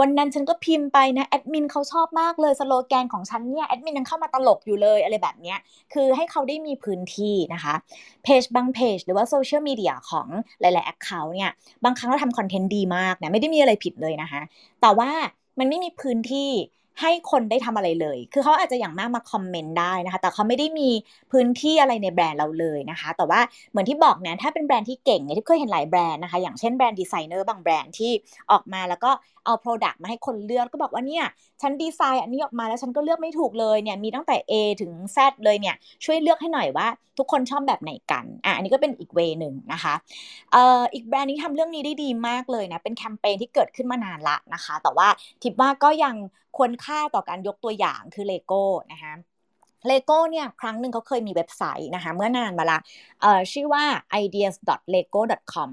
[0.00, 5.58] วันนั้นฉันก็พิมพ์ไปนะแอดมินเขาชอบมากเลยสโลแกนของฉันเนี่ยแอดมินยังเข้ามาตลกอยู่อยู่เลยอะไรแบบเนี้ย
[5.92, 7.74] คือให้เขาได้มีพื้นที่นะคะ
[8.24, 10.28] เพจบางเพจหรือว่าโซเชียลมีเดียของ
[10.60, 11.52] หลายๆ account เนี่ย
[11.84, 14.40] บางครั้งเราทำคอนเทนต์ดีมากนะไม่ได้มีอะไรผิดเลยนะคะ
[14.80, 15.10] แต่ว่า
[15.58, 16.50] มันไม่มีพื้นที่
[17.00, 20.90] ให้คนได้ทำอะไรเลย คือเขาอาจจะอย่างมากมาคอมเมนต์ได้นะคะ แต่เขาไม่ได้มี
[21.32, 28.12] พื้นที่อะไรในแบรนด์เราเลยนะคะ แต่ว่าเหมือนที่บอกนะถ้าเป็นแบรนด์ที่เก่งเนี่ยที่เคยเห็นหลายแบรนด์นะคะ อย่างเช่นแบรนด์ดีไซเนอร์บางแบรนด์ที่
[28.50, 29.10] ออกมาแล้วก็
[29.44, 31.24] เอา Product มาให้คนเลือกก็บอกว่าเนี่ย
[31.62, 35.74] ฉันดีไซน์อันนี้ออกมาแล้วฉันก็เลือกไม่ถูกเลยเนี่ยมีตั้งแต่ A ถึง Z เลยเนี่ย
[36.04, 36.86] ช่วยเลือกให้หน่อยว่า
[37.18, 39.94] ทุกคนชอบแบบไหนกันอะอันนี้ก็เป็นอีก way หนึ่งนะคะ
[40.52, 45.08] เอ่ออีกแบรนด์นี้ทำเรื่องนี้ได้ดีมากเลยนะเป็นแคมเปญที่เกิดขึ้นมานานละนะคะ แต่ว่า
[45.42, 46.14] ทิปว่าก็ยัง
[46.56, 49.12] ควรค่าต่อการยกตัวอย่างคือเลโก้นะคะ
[49.88, 52.78] เลโก้เนี่ยครั้งหนึ่งเขาเคยมีเว็บไซต์นะคะเมื่อนานมาละ
[53.52, 53.84] ชื่อว่า
[54.22, 55.70] ideas.lego.com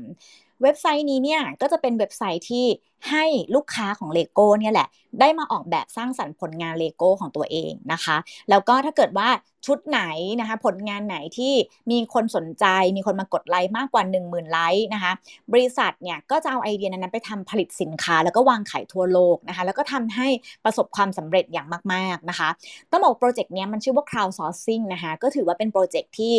[0.64, 2.66] เว็บไซต์นี้เนี่ยก็จะเป็นเว็บไซต์ที่
[3.10, 4.88] ให้ลูกค้าของเลโก้เนี่ยแหละ
[5.20, 8.18] ได้มาออกแบบสร้างสรรค์ผลงานเลโก้ของตัวเองนะคะ
[8.50, 9.30] แล้วก็ถ้าเกิดว่า
[9.66, 10.02] ชุดไหน
[10.40, 11.54] นะคะ ผลงานไหนที่
[11.92, 15.12] มีคนสนใจ มีคนมากดไลค์มากกว่า 1 0,000ไลค์นะคะ
[15.52, 20.28] บริษัทเนี่ยก็จะเอาไอเดียนั้นไปทำผลิตสินค้า แล้วก็วางขายทั่วโลกนะคะ แล้วก็ทำให้
[20.66, 22.50] ประสบความสำเร็จอย่างมาก ๆ นะคะ
[22.92, 26.34] ต้องบอกโปรเจกต์นี้มันชื่อว่า crowdsourcing นะคะ ก็ถือว่าเป็นโปรเจกต์ที่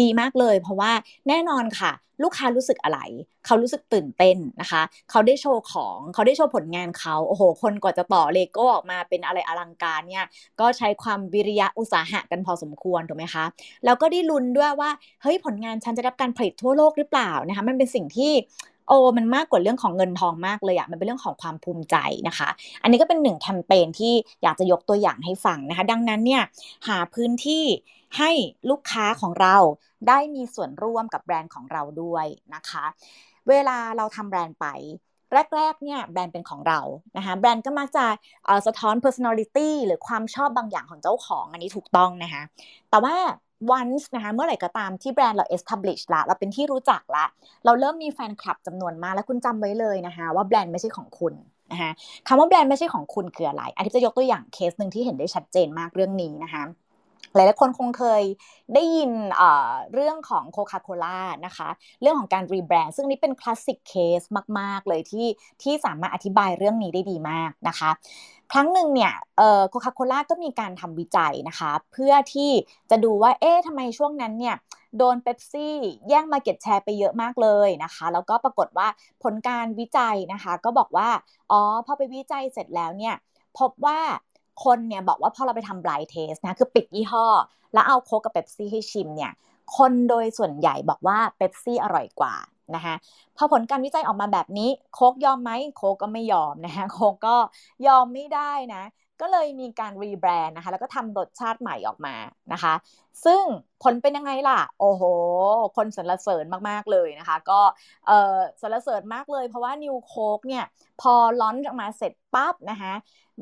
[0.00, 0.92] ดีมากเลย เพราะว่า
[1.28, 1.92] แน่นอนค่ะ
[2.22, 3.00] ลูกค้ารู้สึกอะไร
[3.46, 10.24] เขารู้สึกตื่นเต้นนะคะ เขาได้โชว์ของเขาได้โชว์ผลงานเขาโอ้โห คนกว่าจะต่อเลโก้ออกมาเป็นอะไรอลังการเนี่ย
[10.60, 13.44] ก็ใช้ความวิริยะอุตสาหะกันพอสมควรถูกไหมคะ
[13.84, 14.90] แล้วก็ได้ลุ้นด้วยว่า
[15.22, 18.32] เฮ้ยผลงานฉันจะรับการผลิตทั่วโลกหรือเปล่านะคะมันเป็นสิ่งที่
[18.88, 21.96] โอ้มันมากกว่าเรื่องของเงินทองมากเลยอะมันเป็นเรื่องของความภูมิใจ
[22.28, 22.48] นะคะ
[22.82, 26.42] อันนี้ก็เป็นหนึ่งแคมเปญที่อยากจะยกตัวอย่างให้ฟังนะคะ ดังนั้นเนี่ย
[26.88, 27.64] หาพื้นที่
[28.18, 28.30] ให้
[28.70, 29.56] ลูกค้าของเรา
[30.08, 32.84] ได้มีส่วนร่วมกับแบรนด์ของเราด้วยนะคะ
[33.48, 34.66] เวลาเราทำแบรนด์ไป
[35.56, 36.80] แรกๆเนี่ยแบรนด์เป็นของเรา
[37.16, 38.04] นะคะแบรนด์ก็มักจะ
[38.66, 42.42] สะท้อน personality หรือความชอบบางอย่างของเจ้าของอันนี้ถูกต้องนะคะ
[42.90, 43.16] แต่ว่า
[43.78, 47.24] once นะคะเมื่อไหร่ก็ตามที่แบรนด์เรา establish ละเราเป็นที่รู้จักละ
[47.64, 51.34] เราเริ่มมีแฟนคลับจำนวนมากแล้วคุณจำไว้เลยนะคะว่าแบรนด์ไม่ใช่ของคุณ
[51.72, 51.90] นะคะ
[52.28, 56.62] คำว่าแบรนด์ไม่ใช่ของคุณคืออะไรอันนี้จะยกตัวอย่างเคสหนึ่งที่เห็นได้ชัดเจนมากเรื่องนี้นะคะ
[57.36, 58.22] หลายๆคนคงเคย
[58.74, 59.10] ได้ยิน
[59.92, 61.68] เรื่องของโคคาโคล่านะคะ
[62.00, 64.22] เรื่องของการรีแบรนด์ซึ่งนี้เป็น classic case
[64.58, 65.26] มาก ๆ เลยที่
[65.62, 67.90] ที่สามารถอธิบายเรื่องนี้ได้ดีมากนะคะ
[68.52, 69.12] ครั้งหนึ่งเนี่ย
[69.68, 72.50] โคคาโคล่าก็มีการทำวิจัยนะคะ เพื่อที่
[72.90, 74.56] จะดูว่าเอ๊ะทำไมช่วงนั้นเนี่ย
[74.98, 75.76] โดนเป๊ปซี่
[76.08, 78.88] แย่ง market share ไปเยอะมากเลยนะคะ แล้วก็ปรากฏว่า
[79.22, 81.08] ผลการวิจัยนะคะ ก็บอกว่า
[81.50, 83.14] อ๋อ พอไปวิจัยเสร็จแล้วเนี่ย
[83.58, 84.00] พบว่า
[84.64, 87.26] คนเนี่ยบอกว่าพอเราไปทำ blind test นะคือปิดยี่ห้อ
[87.72, 89.32] แล้วเอาโค้กกับเป๊ปซี่ให้ชิมเนี่ย
[89.76, 92.34] คนโดยส่วนใหญ่บอกว่าเป๊ปซี่อร่อยกว่า
[92.74, 92.94] นะคะ
[93.36, 97.36] พอผลการวิจัยออกมาแบบนี้โค้กยอมไหมโค้กก็ไม่ยอมนะคะโค้กก็
[97.86, 98.82] ยอมไม่ได้นะ
[99.20, 102.14] ก็เลยมีการรีแบรนด์นะคะ แล้วก็ทำรสชาติใหม่ออกมา
[102.52, 102.74] นะคะ
[103.24, 103.42] ซึ่ง
[103.82, 105.02] ผลเป็นยังไงล่ะ โอ้โห
[105.76, 107.60] คนสรรเสริญมาก ๆ เลยนะคะ ก็
[108.06, 110.64] เออสรรเสริญมากเลย เพราะว่า New Coke เนี่ย
[111.00, 112.92] พอ launch ออกมาเสร็จปั๊บนะคะ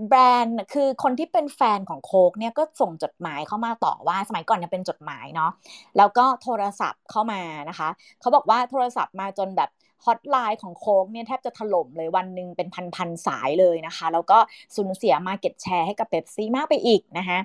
[0.09, 5.51] แบรนด์คือคนที่เป็นแฟนของโค้กเนี่ยก็ส่งจดหมายเข้ามาต่อว่าสมัยก่อนเนี่ยเป็นจดหมายเนาะ
[5.97, 7.89] แล้วก็โทรศัพท์เข้ามานะคะ
[8.21, 9.71] เขาบอกว่าโทรศัพท์มาจนแบบ
[10.05, 14.38] ฮอตไลน์ของโค้กเนี่ยแทบจะถล่มเลยวันหนึ่งเป็นพันๆสายเลยนะคะ แล้วก็
[14.77, 17.38] สูญเสีย market share ให้กับเป๊ปซี่มากไปอีกนะคะ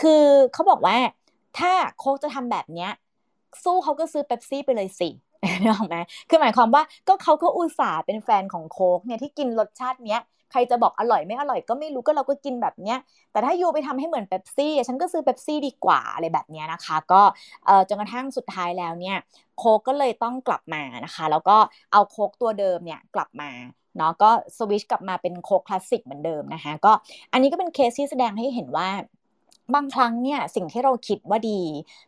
[0.00, 0.96] คือเขาบอกว่า
[1.58, 2.90] ถ้าโค้กจะทำแบบเนี้ย
[3.64, 5.08] สู้เขาก็ซื้อเป๊ปซี่ไปเลยสิ
[5.62, 5.96] นึกออกไหม
[6.28, 10.20] คือหมายความว่าก็เขาก็อุตส่าห์เป็นแฟนของโค้กเนี่ยที่กินรสชาติเนี้ย
[10.52, 12.98] ใครจะบอกอร่อยไม่อร่อยก็ไม่รู้ก็เราก็กินแบบเนี้ย
[13.32, 17.22] แต่ถ้า you ไปทำให้เหมือนเป๊ปซี่ฉันก็ซื้อเป๊ปซี่ดีกว่าอะไรแบบเนี้ยนะคะ ก็
[17.88, 19.16] จนกระทั่งสุดท้ายแล้วเนี่ย
[19.58, 21.56] โค้กก็เลยต้องกลับมานะคะ แล้วก็
[21.92, 23.50] เอาโคกตัวเดิมเนี่ยกลับมา
[23.96, 26.92] เนาะก็สวิชกลับมาเป็นโคคลาสสิกเหมือนเดิมนะคะก็
[27.32, 28.88] อันนี้ก็เป็นเคสที่แสดงให้เห็นว่า
[29.74, 31.60] บางครั้งเนี่ยสิ่งที่เราคิดว่าดี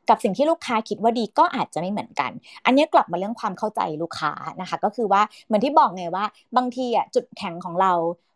[0.08, 2.30] กับสิ่งที่ลูกค้าคิดว่าดีก็อาจจะไม่เหมือนกัน
[2.64, 6.24] อันนี้กลับมาเรื่องความเข้าใจลูกค้านะคะ ก็คือว่าเหมือนที่บอกไงว่า
[6.56, 7.92] บางทีอะจุดแข็งของเรา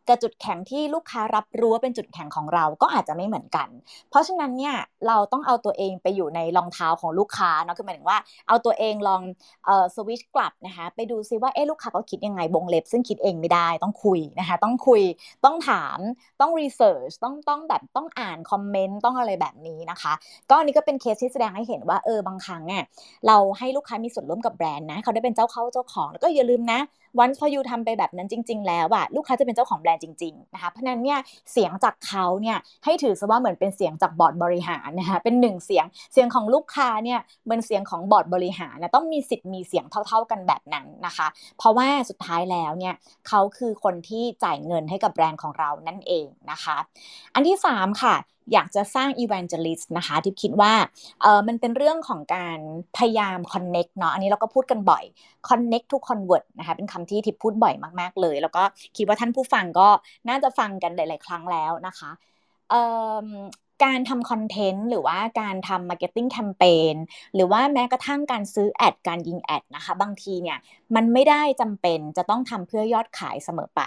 [0.09, 3.69] กับจุดแข็งที่ลูกค้ารับรู้ว่าเป็นจุดแข็งของเราก็อาจจะไม่เหมือนกัน
[4.11, 4.75] เพราะฉะนั้นเนี่ย
[5.09, 8.19] เราต้องเอาตัวเองไปอยู่ในรองเท้าของลูกค้าเนาะคือหมายถึงว่า
[8.49, 9.23] เอาตัวเองลอง
[9.67, 15.03] เอ่อสวิชกลับนะคะไปดูซิว่าเอ๊ะลูกค้าเขาคิดยังไงวงเล็บ ซึ่งคิดเองไม่ได้ต้องคุยนะคะต้องคุย
[15.45, 15.99] ต้องถาม
[16.41, 20.13] ต้อง research ต้องต้องแบบต้องอ่าน comment ต้องอะไรแบบนี้นะคะ
[20.51, 22.83] ก็อันนี้ก็เป็นเคสที่แสดงให้เห็นว่าเออบางครั้งเนี่ย
[23.27, 26.81] เราให้ลูกค้ามีส่วนร่วมกับแบรนด์นะเขาได้เป็นเจ้าเข้าเจ้าของแล้วก็อย่าลืมนะ
[27.19, 31.19] วันพอ you ทำไปแบบนั้นจริง ๆ แล้วอะลูกค้าจะเป็นเจ้าของแบรนด์จริงๆนะคะเพราะนั้นเนี่ย
[31.53, 41.27] เสียงจากเขาเนี่ยให้ถือซะว่าเหมือนเป็นเสียงจากบอร์ดบริหารนะคะเป็นหนึ่งเสียงเสียงของลูกค้าเนี่ยเหมือนเสียงของบอร์ดบริหารนะต้องมีสิทธิ์มีเสียงเท่า ๆกันแบบนั้นนะคะ
[41.59, 42.95] เพราะว่าสุดท้ายแล้วเนี่ย
[43.29, 46.77] เขาคือคนที่จ่ายเงินให้กับแบรนด์ของเรานั่นเองนะคะ
[47.35, 48.15] อันที่ 3 ค่ะ
[48.53, 50.73] อยากจะสร้าง evangelist นะคะทิพคิดว่า
[51.23, 52.59] เออมันเป็นเรื่องของการ
[52.97, 55.05] พยายาม connect เนาะอันนี้เราก็พูดกันบ่อย
[55.49, 58.63] connect to convert นะคะเป็นคำที่ทิพพูดบ่อยมาก ๆ เลย แล้วก็
[58.97, 59.89] คิดว่าท่านผู้ฟังก็
[60.29, 62.11] น่าจะฟังกันหลาย ๆ ครั้งแล้วนะคะ
[63.85, 66.95] การทำ content หรือว่าการทำ marketing แคมเปญ
[67.35, 70.59] หรือว่าแม้กระทั่งการซื้อ ad การยิง ad นะคะ บางทีเนี่ย
[70.95, 73.83] มันไม่ได้จำเป็นจะต้องทำเพื่อยอดขายเสมอไป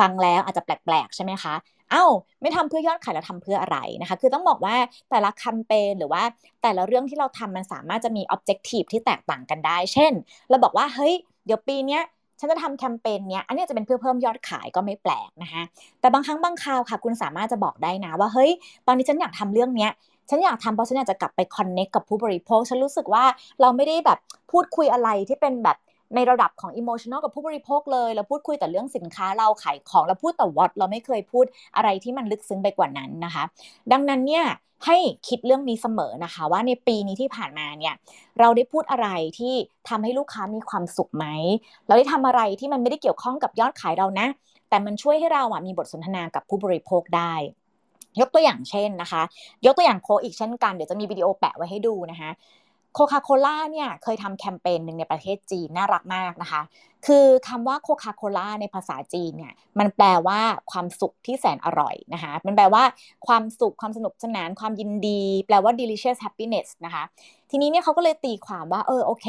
[0.00, 1.54] ฟังแล้วอาจจะแปลกๆ ใช่ไหมคะ
[1.90, 2.06] เอ้า
[2.40, 4.76] ไม่ทำเพื่อยอดขายแล้วทำเพื่ออะไรนะคะ คือต้องบอกว่า
[5.10, 6.22] แต่ละแคมเปญหรือว่า
[6.62, 10.12] แต่ละเรื่องที่เราทำมันสามารถจะมี objective ที่แตกต่างกันได้ เช่น
[10.50, 11.14] เราบอกว่าเฮ้ย
[11.46, 12.00] เดี๋ยวปีนี้
[12.40, 15.62] ฉันจะทำแคมเปญเนี้ย อันนี้จะเป็นเพื่อเพิ่มยอดขายก็ไม่แปลกนะคะ
[16.00, 18.50] แต่บางครั้งบางคราวค่ะ คุณสามารถจะบอกได้นะว่า เฮ้ย
[18.86, 19.90] ตอนนี้ฉันอยากทำเรื่องเนี้ย
[20.30, 23.24] ฉันอยากทำเพราะฉันอยากจะกลับไปคอนเน็กกับผู้บริโภค ฉันรู้สึกว่า
[23.60, 24.18] เราไม่ได้แบบ
[24.50, 25.76] พูดคุยอะไรที่เป็นแบบ
[26.14, 31.44] ในระดับของอิโมชันอลกับผู้บริโภคเลยเราพูดคุยแต่เรื่องสินค้าเราขายของเราพูดแต่วอตเราไม่เคยพูด
[31.76, 33.44] อะไรที่มันลึกซึ้งไปกว่านั้นนะคะ
[33.92, 34.44] ดังนั้นเนี่ย
[34.86, 34.96] ให้
[35.28, 37.94] คิดเรื่องนี้เสมอนะคะ ว่าในปีนี้ที่ผ่านมาเนี่ย
[38.40, 39.54] เราได้พูดอะไรที่
[39.88, 41.26] ทำให้ลูกค้ามีความสุขไหม
[41.86, 44.26] เราได้ทำอะไรที่มันไม่ได้เกี่ยวข้องกับยอดขายเรานะ
[44.68, 47.34] แต่มันช่วยให้เราอะมีบทสนทนากับผู้บริโภคได้
[48.20, 49.22] ยกตัวอย่างเช่นนะคะ
[49.66, 52.30] ยกตัวอย่างโคอีกเช่นกัน เดี๋ยวจะมีวิดีโอแปะไว้ให้ดูนะคะ
[52.96, 56.62] โคคาโคล่าเนี่ยเคยทำแคมเปญหนึ่งในประเทศจีนน่ารักมากนะคะ
[57.06, 62.82] คือคำว่าโคคาโคล่าในภาษาจีนเนี่ยมันแปลว่าความสุขที่แสนอร่อยนะคะมันแปลว่า
[63.26, 67.04] ความสุขความสนุกสนานความยินดี แปลว่า delicious happiness นะคะ
[67.50, 69.26] ทีนี้เนี่ยเขาก็เลยตีความว่าเออโอเค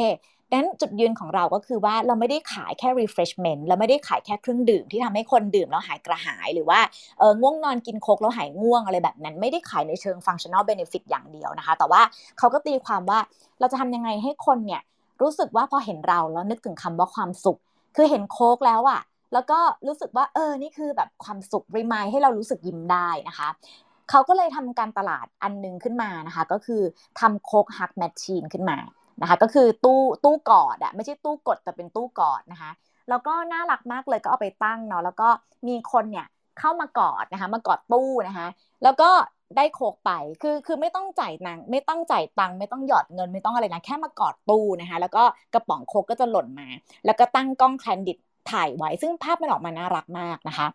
[0.50, 6.80] ดังนั้นจุดยืนของเราก็คือว่าเราไม่ได้ขายแค่ refreshment เราไม่ได้ขายแค่เครื่องดื่มที่ทำให้คนดื่มแล้วหายกระหายหรือว่า
[7.20, 12.02] เออง่วงนอนกินโคกแล้วหายง่วงอะไรแบบนั้น ไม่ได้ขายในเชิง functional benefit อย่างเดียวนะคะ แต่ว่า
[12.38, 13.20] เขาก็ตีความว่า
[13.60, 14.82] เราจะทำยังไงให้คนเนี่ย
[15.22, 17.60] รู้สึกว่าพอเห็นเราแล้วนึกถึงคำว่าความสุข
[17.96, 19.02] คือเห็นโคกแล้วอะ
[19.34, 23.50] แล้วก็รู้สึกว่าเออนี่คือแบบความสุขรีมายให้เรารู้สึกยิ้มได้นะคะ
[24.10, 26.82] เขาก็เลยทำการตลาดอันนึงขึ้นมานะคะ ก็คือ
[27.20, 28.78] ทำโคกฮักแมชชีนขึ้นมา
[29.22, 32.72] นะคะ ก็คือตู้ตู้กอดอะไม่ใช่ตู้กดแต่เป็นตู้กอดนะคะ
[33.10, 35.30] แล้วก็น่ารักมากเลยก็เอาไปตั้งเนาะแล้วก็
[35.68, 36.26] มีคนเนี่ย
[36.60, 38.48] เข้ามากอดนะคะ มากอดตู้นะคะ
[38.84, 39.10] แล้วก็
[39.58, 46.68] ได้โคกไปคือคือไม่ต้องจ่ายนังไม่ต้องจ่ายตังค์ไม่ต้องหยอดเงินไม่ต้องอะไรนะแค่มากอดตู้นะคะ แล้วก็กระป๋องโคกก็จะหล่นมา
[47.06, 48.18] แล้วก็ตั้งกล้องแคนดิด
[48.52, 50.68] ถ่ายไว้ซึ่งภาพมันออกมาน่ารักมากนะคะ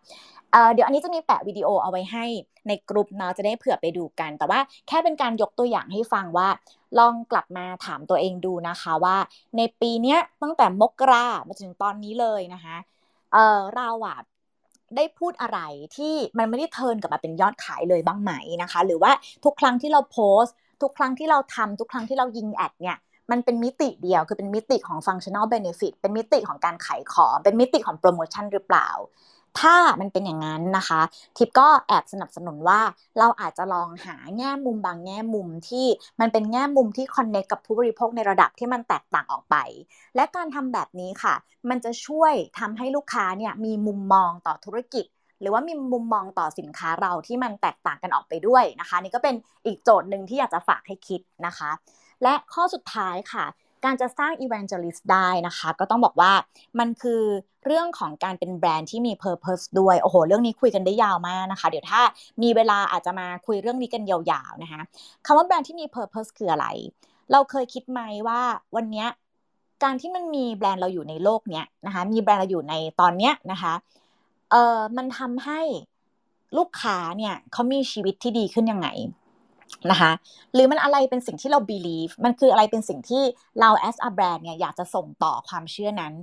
[0.51, 2.25] เเดี๋ยวอันนี้จะมีแปะวิดีโอเอาไว้ให้
[2.67, 6.47] ในกลุ่มเนาะจะได้เผื่อไปดูกัน แต่ว่าแค่เป็นการยกตัวอย่างให้ฟังว่า
[6.99, 9.17] ลองกลับมาถามตัวเองดูนะคะว่า
[9.57, 12.75] ในปีนี้ตั้งแต่มกรามาถึงตอนนี้เลยนะคะ
[13.33, 14.17] เเราอะ
[14.95, 15.59] ได้พูดอะไร
[15.95, 18.31] ที่มันไม่ได้เทินกลับมาเป็นยอดขายเลยบ้างไหม
[18.61, 19.11] นะคะ หรือว่า
[19.45, 22.97] ทุกครั้งที่เราโพสต์ทุกครั้งที่เราทำทุกครั้งที่เรายิงแอดเนี่ย
[23.31, 28.89] มันเป็นมิติเดียวคือเป็นมิติของ functional benefit เป็นมิติของการขายของเป็นมิติของโปรโมชั่นหรือเปล่า
[29.61, 31.01] ถ้ามันเป็นอย่างนั้นนะคะ
[31.37, 32.81] ทิปก็แอบสนับสนุนว่า
[33.19, 35.87] เราอาจจะลองหาแง่มุมบางแง่มุมที่
[36.19, 39.55] มันเป็นแง่มุมที่คอนเนคกับผู้บริโภคในระดับที่มันแตกต่างออกไป
[40.15, 41.35] และการทำแบบนี้ค่ะ
[41.69, 45.05] มันจะช่วยทำให้ลูกค้าเนี่ยมีมุมมองต่อธุรกิจ
[45.41, 51.71] หรือว่ามีมุมมองต่อสินค้าเราที่มันแตกต่างกันออกไปด้วยนะคะ นี่ก็เป็นอีกโจทย์หนึ่งที่อยากจะฝากให้คิดนะคะ
[52.23, 53.45] และข้อสุดท้ายค่ะ
[53.85, 56.31] การจะสร้าง evangelist ได้นะคะ ก็ต้องบอกว่า
[56.79, 57.21] มันคือ
[57.65, 62.01] เรื่องของการเป็นแบรนด์ที่มี purpose ด้วย โอ้โห เรื่องนี้คุยกันได้ยาวมากนะคะ เดี๋ยวถ้า
[62.43, 64.81] มีเวลาอาจจะมาคุยเรื่องนี้กันยาวๆนะคะ
[65.25, 66.67] คำว่าแบรนด์ที่มี purpose คืออะไร
[67.31, 68.41] เราเคยคิดไหมว่า
[68.75, 69.05] วันนี้
[69.83, 73.73] การที่มันมีแบรนด์เราอยู่ในโลกเนี้ยนะคะ มีแบรนด์เราอยู่ในตอนเนี้ยนะคะ
[74.51, 75.61] เอ่อ มันทำให้
[76.57, 78.87] ลูกค้าเนี่ยเขามีชีวิตที่ดีขึ้นยังไง
[79.91, 80.11] นะคะ
[80.53, 83.23] หรือมันอะไรเป็นสิ่งที่เรา believe มันคืออะไรเป็นสิ่งที่
[83.59, 86.13] เรา as a brand เนี่ยอยากจะส่งต่อความเชื่อนั้น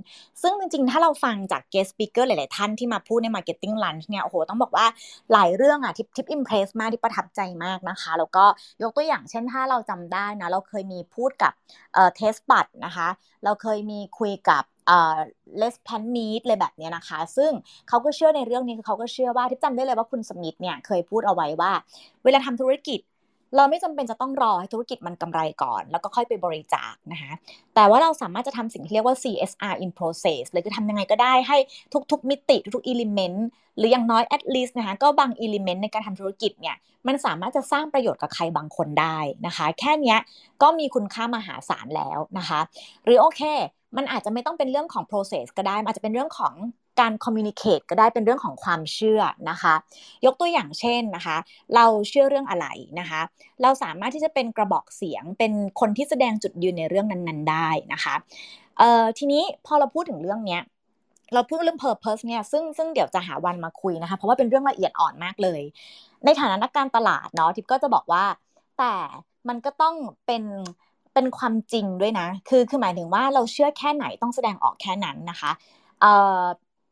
[0.41, 4.85] ซึ่งจริงๆ ถ้าเราฟังจาก guest speaker หลายๆ ท่านที่มาพูดใน marketing lunch เนี่ยโอ้โหต้องบอกว่า
[5.33, 8.45] หลายเรื่องอะทิปทิป impress มากที่ประทับใจมากนะคะ แล้วก็
[8.81, 11.51] ยกตัวอย่างเช่นถ้าเราจำได้นะ เราเคยมีพูดกับ
[11.93, 13.07] เอ่อ test bud นะคะ
[13.43, 15.17] เราเคยมีคุยกับเอ่อ
[15.61, 17.51] less pan meet เลยแบบนี้นะคะ ซึ่ง
[17.87, 21.71] เขาก็เชื่อในเรื่องนี้คือเขาก็เชื่อว่าที่จำได้เลยว่าคุณสมิธเนี่ยเคยพูดเอาไว้ว่า
[22.23, 22.99] เวลาทำธุรกิจ
[23.55, 27.31] เราไม่จำเป็นจะต้องรอให้ธุรกิจมันกำไรก่อน แล้วก็ค่อยไปบริจาคนะคะ
[27.75, 31.57] แต่ว่าเราสามารถจะทำสิ่งที่เรียกว่า CSR in process เลยคือทำยังไงก็ได้ให้
[32.11, 33.37] ทุกๆ มิติทุกๆ element
[33.77, 36.75] หรืออย่างน้อย at least นะคะก็บาง element ในการทำธุรกิจเนี่ย
[37.07, 40.15] มันสามารถจะสร้างประโยชน์กับใครบางคนได้นะคะ แค่นี้
[40.61, 42.59] ก็มีคุณค่ามหาศาลแล้วนะคะ
[43.05, 43.41] หรือโอเค
[43.97, 46.53] มันอาจจะไม่ต้องเป็นเรื่องของ process ก็ได้อาจจะเป็นเรื่องของ
[46.99, 49.73] การคอมมิวนิเคตก็ได้เป็นเรื่องของความเชื่อนะคะ
[50.25, 51.37] ยกตัวอย่างเช่นนะคะ
[51.75, 52.65] เราเชื่อเรื่องอะไร
[52.99, 53.21] นะคะ
[53.61, 58.15] เราสามารถที่จะเป็นกระบอกเสียงเป็นคนที่แสดงจุดยืนในเรื่องนั้น ๆ ได้นะคะ
[58.77, 60.61] เอ่อทีนี้พอเราพูดถึงเรื่องเนี้ย
[61.33, 65.61] เราพูดเรื่อง purpose เนี่ยซึ่งซึ่งเดี๋ยวจะหาวันมาคุยนะคะ เพราะว่าเป็นเรื่องละเอียดอ่อนมากเลย
[66.25, 68.23] ในฐานะนักการตลาดเนาะทิพก็จะบอกว่า
[68.79, 68.93] แต่
[69.47, 70.43] มันก็ต้องเป็น
[71.13, 75.51] เป็นความจริงด้วยนะ คือคือหมายถึงว่าเราเชื่อแค่ไหนต้องแสดงออกแค่นั้นนะคะ
[76.01, 76.41] เอ่อ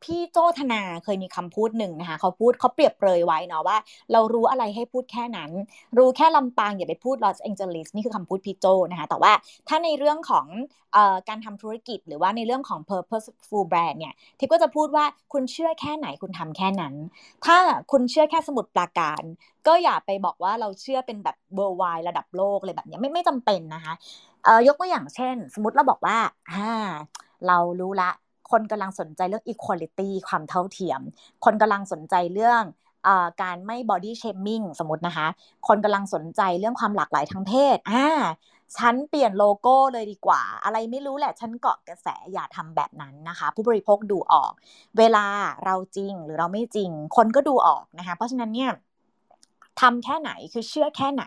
[0.03, 3.77] พี่โจธนาเคยมีคำพูดหนึ่งนะคะเขาพูดเขาเปรียบเปรยไว้เนาะว่า
[4.11, 5.51] เรารู้อะไรให้พูดแค่นั้น
[5.97, 9.31] รู้แค่ลำปางอย่าไปพูดลอสแองเจลิสนี่คือคำพูดพี่โจนะคะแต่ว่า
[9.67, 10.45] ถ้าในเรื่องของ
[10.95, 10.97] อ
[11.29, 16.93] การทำธุรกิจ หรือว่าในเรื่องของ purposeful brand เนี่ยทิพก็จะพูดว่าคุณเชื่อแค่ไหนคุณทำแค่นั้น
[17.45, 17.57] ถ้า
[17.91, 19.21] คุณเชื่อแค่สมุดปราการ
[19.67, 23.93] ก็อย่าไปบอกว่าเราเชื่อเป็นแบบ worldwide ระดับโลกเลยแบบนี้ไม่ไม่จำเป็นนะคะ
[24.67, 26.17] ยกตัวอย่างเช่น สมมติเราบอกว่า
[26.51, 26.69] อ่า
[27.47, 28.11] เรารู้ละ
[28.51, 31.01] คนกำลังสนใจเรื่อง equality ความเท่าเทียม
[31.45, 32.63] คนกำลังสนใจเรื่อง
[33.07, 33.09] อ
[33.41, 35.27] การไม่ body shaming สมมตินะคะ
[35.67, 38.07] คนกำลังสนใจเรื่องความหลากหลายทางเพศอ่า
[38.77, 44.51] ฉันเปลี่ยนโลโก้เลยดีกว่า อะไรไม่รู้แหละฉันเกาะกระแสอย่าทำแบบนั้นนะคะ ผู้บริโภคดูออก
[44.97, 45.25] เวลา
[45.65, 48.71] เราจริงหรือเราไม่จริง คนก็ดูออกนะคะ เพราะฉะนั้นเนี่ย
[49.81, 51.23] ทำแค่ไหนคือเชื่อแค่ไหน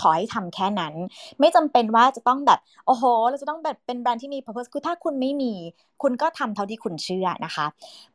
[0.00, 0.94] ขอให้ทำแค่นั้น
[1.40, 5.52] ไม่จำเป็นว่าจะต้องแบบโอ้โห เราจะต้องแบบเป็นแบรนด์ที่มี purpose คือถ้าคุณไม่มี
[6.02, 7.66] คุณก็ทำเท่าที่คุณเชื่อนะคะ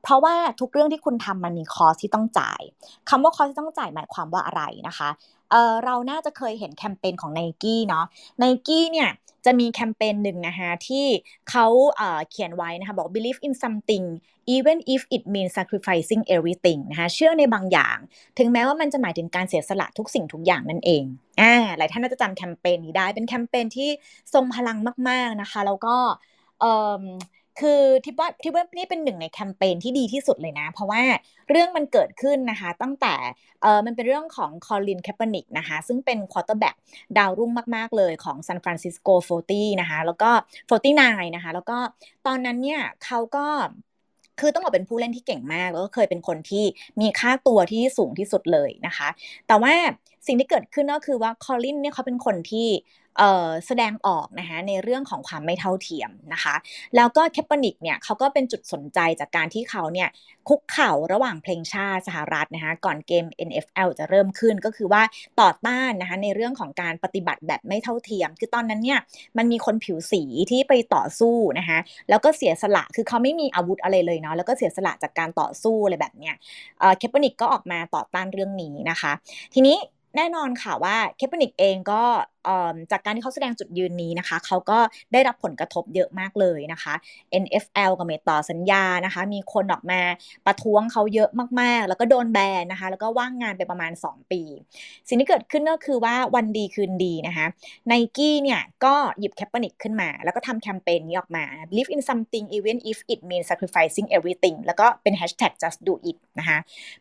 [0.04, 2.62] เพราะว่าทุกเรื่องที่คุณทำมันมีคอสที่ต้องจ่าย
[3.10, 5.10] คำว่าคอสที่ต้องจ่ายหมายความว่าอะไรนะคะ
[5.52, 8.06] เออเราน่าจะเคยเห็นแคมเปญของ n i กี้เนาะ
[8.44, 9.10] n i กี้เนี่ย
[9.46, 11.06] จะมีแคมเปญหนึ่งนะคะที่
[11.50, 14.06] เขาเเขียนไว้นะคะบอก believe in something
[14.56, 17.98] even if it means sacrificing everything นะคะเชื่อในบางอย่าง
[18.38, 21.04] ถึงแม้ว่ามันจะหมายถึงการเสียสละทุกสิ่งทุกอย่างนั่นเอง
[21.42, 23.90] อ่าหลายท่านน่าจะจำแคมเปญนี้ได้เป็นแคมเปญที่
[24.34, 24.78] ทรงพลัง
[25.10, 25.96] มาก ๆนะคะ แล้วก็
[26.60, 26.66] เอ
[27.00, 27.04] อ
[27.60, 31.02] คือทิพย์ว่าทิพย์ว่านี่เป็นหนึ่งในแคมเปญที่ดีที่สุดเลยนะ เพราะว่า
[31.50, 33.16] เรื่องมันเกิดขึ้นนะคะ ตั้งแต่
[33.62, 36.76] เออมันเป็นเรื่องของคอลินแคปเปนิกนะคะ ซึ่งเป็น quarterback
[37.18, 40.30] ดาวรุ่งมาก ๆ เลยของซานฟรานซิสโก Forty นะคะ แล้วก็
[40.68, 41.78] Forty Niners นะคะ แล้วก็
[42.28, 43.48] ตอนนั้นเนี่ยเขาก็
[44.40, 46.64] คือต้องบอกเป็นผู้เล่นที่เก่งมาก แล้วก็เคยเป็นคนที่
[47.02, 49.08] มีค่าตัวที่สูงที่สุดเลยนะคะ
[49.48, 49.74] แต่ว่า
[50.28, 52.68] สิ่งที่เกิดขึ้นก็คือว่าคอลินเนี่ยเขาเป็นคนที่
[53.68, 56.56] แสดงออกนะคะในเรื่องของความไม่เท่าเทียมนะคะ
[56.96, 60.10] แล้วก็แคปปนิกเนี่ยเขาก็เป็นจุดสนใจจากการที่เขาเนี่ย
[60.50, 65.04] คุกเข่าระหว่างเพลงชาติสหรัฐนะคะก่อนเกม NFL จะเริ่มขึ้นก็คือว่า
[65.42, 69.00] ต่อต้านนะคะในเรื่องของการปฏิบัติแบบไม่เท่าเทียม คือตอนนั้นเนี่ย
[69.38, 76.36] มันมีคนผิวสีที่ไปต่อสู้นะคะแล้วก็เสียสละคือเขาไม่มีอาวุธอะไรเลยเนาะแล้วก็เสียสละจากการต่อสู้อะไรแบบเนี้ย
[76.98, 79.12] เคปปนิกก็ออกมาต่อต้านเรื่องนี้นะคะ
[79.56, 79.78] ทีนี้
[80.18, 82.04] แน่นอนค่ะว่าเคปนิกเองก็
[82.92, 84.80] จากการที่เขาแสดงจุดยืนนี้นะคะ เขาก็
[85.14, 86.94] ได้รับผลกระทบเยอะมากเลยนะคะ
[87.44, 90.02] NFL กับเมต่อสัญญานะคะ มีคนออกมา
[90.46, 91.30] ประท้วงเขาเยอะ
[91.62, 94.42] มากๆ แล้วก็โดนแบนนะคะ แล้วก็ว่างงานไปประมาณ 2 ปี
[95.08, 97.46] สิ่งที่เกิดขึ้นก็คือว่าวันดีคืนดีนะคะ
[97.88, 101.46] ไนกี้เนี่ยก็หยิบแคปเปนิกขึ้นมา แล้วก็ทำแคมเปญนี้ออกมา
[101.76, 106.58] believe in something even if it means sacrificing everything แล้วก็เป็น hashtag just do it นะคะ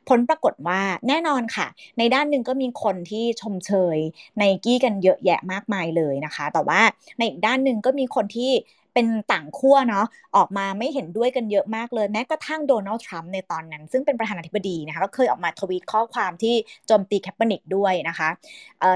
[0.09, 1.67] ผลปรากฏว่าแน่นอนค่ะ
[1.99, 3.99] ในด้านหนึ่งก็มีคนที่ชมเชย
[4.37, 6.81] ไนกี้กันเยอะแยะมากมายเลยนะคะ แต่ว่า
[7.17, 8.53] ในอีกด้านหนึ่งก็มีคนที่
[8.95, 16.55] เป็นต่างขั้วเนาะออกมาไม่เห็นด้วยกันเยอะมากเลย แม้กระทั่งโดนัลด์ทรัมป์ในตอนนั้น ซึ่งเป็นประธานาธิบดีนะคะก็เคยออกมาทวีตข้อความที่
[16.87, 18.29] โจมตีแคปเปนิกด้วยนะคะ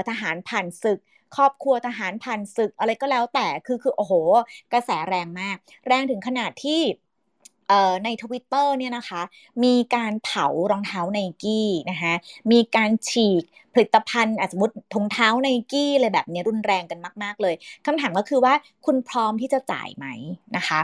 [0.09, 0.99] ทหารผ่านศึก
[1.35, 4.13] ครอบครัวทหารผ่านศึกอะไรก็แล้วแต่คือคือโอ้โห
[4.73, 6.81] กระแสแรงมาก แรงถึงขนาดที่
[8.03, 9.21] ในทวิตเตอร์เนี่ยนะคะ
[9.63, 12.13] มีการเผารองเท้าไนกี้นะคะ
[12.51, 18.53] มีการฉีกผลิตภัณฑ์สมมติถุงเท้าไนกี้อะไรแบบนี้รุนแรงกันมาก ๆ เลยคำถามก็คือว่า
[18.85, 20.05] คุณพร้อมที่จะจ่ายไหม
[20.55, 20.79] นะคะ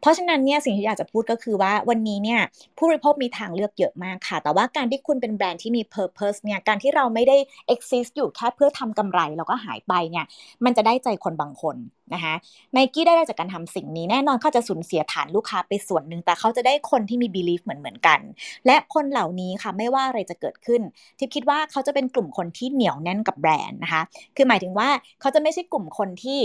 [0.00, 2.40] เพราะฉะนั้นเนี่ยสิ่งที่อยากจะพูดก็คือว่าวันนี้เนี่ย
[2.76, 7.36] ผู้บริโภคมีทางเลือกเยอะมากค่ะ แต่ว่าการที่คุณเป็นแบรนด์ที่มี purpose เนี่ยการที่เราไม่ได้
[7.74, 10.26] exist อยู่แค่เพื่อทำกำไรแล้วก็หายไปเนี่ย
[10.64, 11.76] มันจะได้ใจคนบางคน
[12.12, 12.34] นะคะ
[12.72, 18.20] ไนกี้ได้จากการทำสิ่งนี้แน่นอนเขาจะสูญเสียฐานลูกค้าไปส่วนหนึ่งแต่เขาจะได้คนที่มี belief เหมือนเหมือนกัน
[18.66, 20.82] และคนเหล่านี้ค่ะไม่ว่าอะไรจะเกิดขึ้น
[21.18, 24.02] ทิพคิดว่าเขาจะเป็นกลุ่มคนที่เหนียวแน่นกับแบรนด์นะคะ
[24.36, 24.88] คือหมายถึงว่า
[25.20, 26.38] เขาจะไม่ใช่กลุ่มคนที่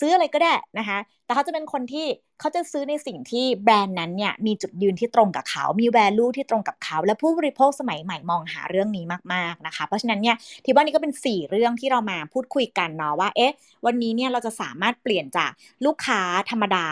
[0.00, 2.06] ซื้ออะไรก็ได้นะคะ แต่เขาจะเป็นคนที่
[2.40, 13.52] เขาจะซื้อในสิ่งที่แบรนด์นั้นเนี่ยมีจุดยืนที่ตรงกับเขา มี value ที่ตรงกับเขา และผู้บริโภคสมัยใหม่มองหาเรื่องนี้มากๆนะคะ เพราะฉะนั้นเนี่ยที่ว่านี่ก็เป็น 4 เรื่องที่เรามาพูดคุยกันเนาะว่า เอ๊ะ
[13.86, 15.50] วันนี้เนี่ยเราจะสามารถเปลี่ยนจาก
[15.84, 16.86] ลูกค้าธรรมดา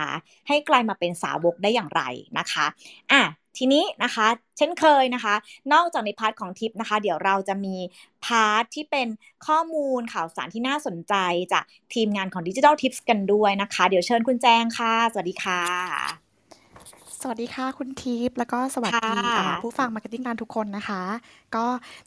[0.49, 2.03] ให้กลายมาเป็นสาวกได้อย่างไร
[2.39, 2.67] นะคะ
[3.13, 3.23] อะ
[3.59, 4.27] ทีนี้นะคะ
[4.59, 5.35] เช่นเคยนะคะ
[5.73, 7.77] นอกจากใน part ของทิพย์นะคะ เดี๋ยวเราจะมี
[8.25, 9.09] part ที่เป็น
[9.47, 11.15] ข้อมูลข่าวสารที่น่าสนใจ
[11.53, 15.63] จากทีมงานของ Digital Tips กันด้วยนะคะ เดี๋ยวเชิญคุณแจงค่ะ สวัสดีค่ะ
[17.21, 19.11] สวัสดีค่ะคุณทิพย์แล้วก็สวัสดี
[19.63, 21.03] ผู้ฟังมาร์เก็ตติ้งการทุกคนนะคะ
[21.55, 21.65] ก็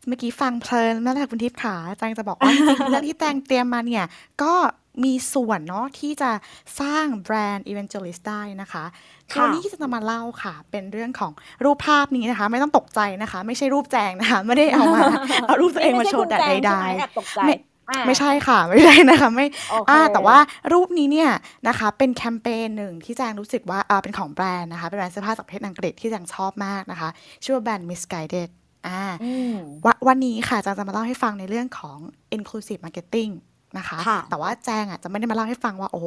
[0.08, 2.52] เมื่อกี้ฟังเพลินมากเลยคุณทิพย์ค่ะแจงจะบอกว่า
[2.90, 4.06] เรื่องที่แจงเตรียมมาเนี่ย
[4.44, 4.54] ก็
[5.04, 6.32] มีส่วนเนาะที่จะ
[6.80, 8.84] สร้างแบรนด์ evangelist ได้นะคะ
[9.32, 11.32] คือค่ะวันนี้ที่จะมาเล่าค่ะ เป็นเรื่องของ
[11.64, 15.02] รูปภาพนี้นะคะ ไม่ต้องตกใจนะคะ ไม่ใช่รูปแจงนะคะ ไม่ได้เอามา
[15.48, 17.56] เอารูปตัวเองมาโชว์แต่ไใช่คุณแจใดงช่ไหมแอบตกใจไม่
[17.90, 20.38] อ่าๆไม่ใช่ค่ะ ไม่ใช่นะคะไม่โอเคอ่าแต่ว่า
[20.74, 21.30] รูปนี้เนี่ย
[21.68, 27.10] นะคะ เป็นแคมเปญหนึ่งที่แจงรู้สึกว่าอ่าเป็นของแบรนด์นะคะ เป็นแบรนด์เสื้อผ้าจากประเทศอังกฤษที่แจงชอบมากนะคะ
[27.44, 28.50] ชื่อว่าแบรนด์ Misguided
[28.88, 29.56] อ่าอืม
[29.86, 31.98] วะวันนี้ค่ะแจงจะมาเล่าให้ฟังในเรื่องของ
[32.38, 33.32] inclusive marketing
[33.78, 36.04] นะคะค่ะแต่ว่าแจงอะจะไม่ได้มาเล่าให้ฟังว่า โอ้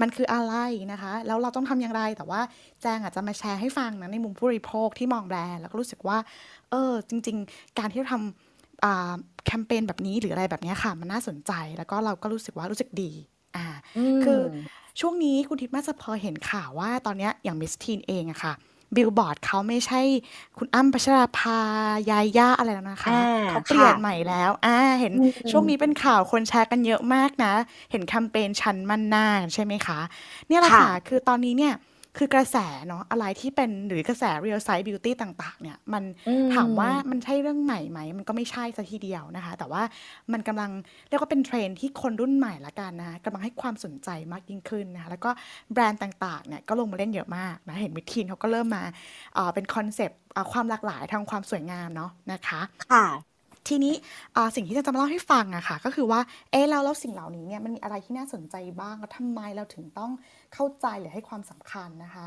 [0.00, 0.54] มันคืออะไร
[0.92, 2.40] นะคะ แล้วเราต้องทำอย่างไร แต่ว่า
[2.82, 6.18] แจงอะจะมาแชร์ให้ฟังนะในมุมผู้บริโภคที่มองแบรนด์แล้วก็รู้สึกว่า
[6.70, 9.12] เออ จริง ๆ การที่เราทำอ่า
[9.46, 13.12] แคมเปญแบบนี้หรืออะไรแบบเนี้ยค่ะ มันน่าสนใจ แล้วก็เราก็รู้สึกว่ารู้สึกดี
[13.56, 13.66] อ่า
[14.24, 14.40] คือ
[15.00, 18.52] ช่วงนี้คุณทิพย์น่าจะพอเห็นข่าวว่าตอนเนี้ยอย่างมิสทีนเองอะค่ะ
[18.96, 20.00] บิลบอร์ดเขาไม่ใช่
[20.56, 21.58] คุณอ้ำพัชราภา
[22.10, 27.52] ยาย่าอะไรแล้วนะคะอ่าเขาเปลี่ยนค่ะใหม่แล้วอ่าเห็นอืมช่วงนี้เป็นข่าวคนแชร์กันเยอะมากนะ
[27.90, 29.98] เห็นแคมเปญชันมันหน้าใช่ไหมคะ
[30.48, 31.74] เนี่ยแหละค่ะ คือตอนนี้เนี่ย
[32.16, 32.56] คือกระแส
[32.88, 39.82] เนาะอะไรที่เป็นหรือกระแส real size beauty ต่าง ๆ เนี่ย มันอืมถามว่ามันใช่เรื่องใหม่ไหม มันก็ไม่ใช่ซะทีเดียวนะคะ แต่ว่า
[40.32, 40.70] มันกำลัง
[41.08, 45.30] เรียกว่าเป็นเทรนด์ที่คนรุ่นใหม่ละกันนะคะกำลังให้ความสนใจมากยิ่งขึ้นนะคะแล้วก็
[45.72, 48.82] แบรนด์ต่างๆเนี่ยก็ลงมาเล่นเยอะมากนะเห็นมิสทีนเขาก็เริ่มมา
[49.34, 50.18] เอ่อเป็นคอนเซปต์
[50.52, 53.04] ความหลากหลายทางความสวยงามเนาะนะคะค่ะ
[53.68, 53.94] ทีนี้
[54.36, 60.10] อ่าสิ่งที่จะมาเล่าให้ฟังอะค่ะก็คือว่าเอ๊ะแล้วแล้วสิ่งเหล่านี้เนี่ยมันมีอะไรที่น่าสนใจบ้างแล้วทำไมเราถึงต้อง
[60.54, 62.26] เข้าใจหรือให้ความสำคัญนะคะ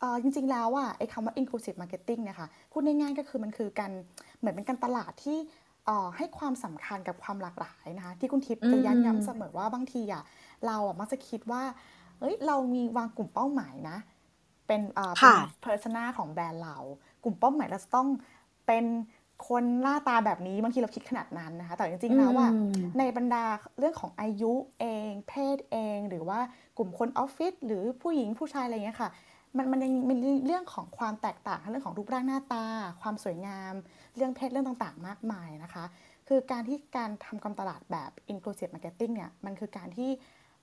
[0.00, 3.92] เอ่อจริงๆ แล้วอะไอ้คำว่า inclusive marketing เนี่ยค่ะพูดง่ายๆก็คือมันคือการ
[4.38, 5.38] เหมือนเป็นการตลาดที่
[5.86, 10.22] เอ่อให้ความสำคัญกับความหลากหลายนะคะที่คุณทิพย์จะอืมย้ำย้ำเสมอว่าบางทีอะ
[10.66, 11.62] เราอะมักจะคิดว่า
[12.18, 13.98] เอ้ยเรามีวางกลุ่มเป้าหมายนะ
[14.66, 16.76] เป็นเอ่อเป็นค่ะ persona ของแบรนด์เรา
[17.24, 18.08] กลุ่มเป้าหมายเราจะต้อง
[18.66, 18.84] เป็น
[19.46, 23.44] คนหน้าตาแบบนี้บางทีเราคิดขนาดนั้นนะคะ แต่จริงๆแล้วว่าอืมในบรรดา
[23.78, 26.40] เรื่องของอายุเอง เพศเอง หรือว่า
[26.78, 29.10] กลุ่มคนออฟฟิศหรือผู้หญิงผู้ชายอะไรอย่างเงี้ยค่ะ
[29.56, 30.14] มันมันยังมี
[30.46, 32.64] เรื่องของความแตกต่างทั้งเรื่องของรูปร่างหน้าตา
[33.02, 33.74] ความสวยงาม
[34.16, 35.84] เรื่องเพศเรื่องต่างๆ มากมายนะคะ
[36.28, 40.10] คือการที่การทำการตลาดแบบ inclusive marketing เนี่ยมันคือการที่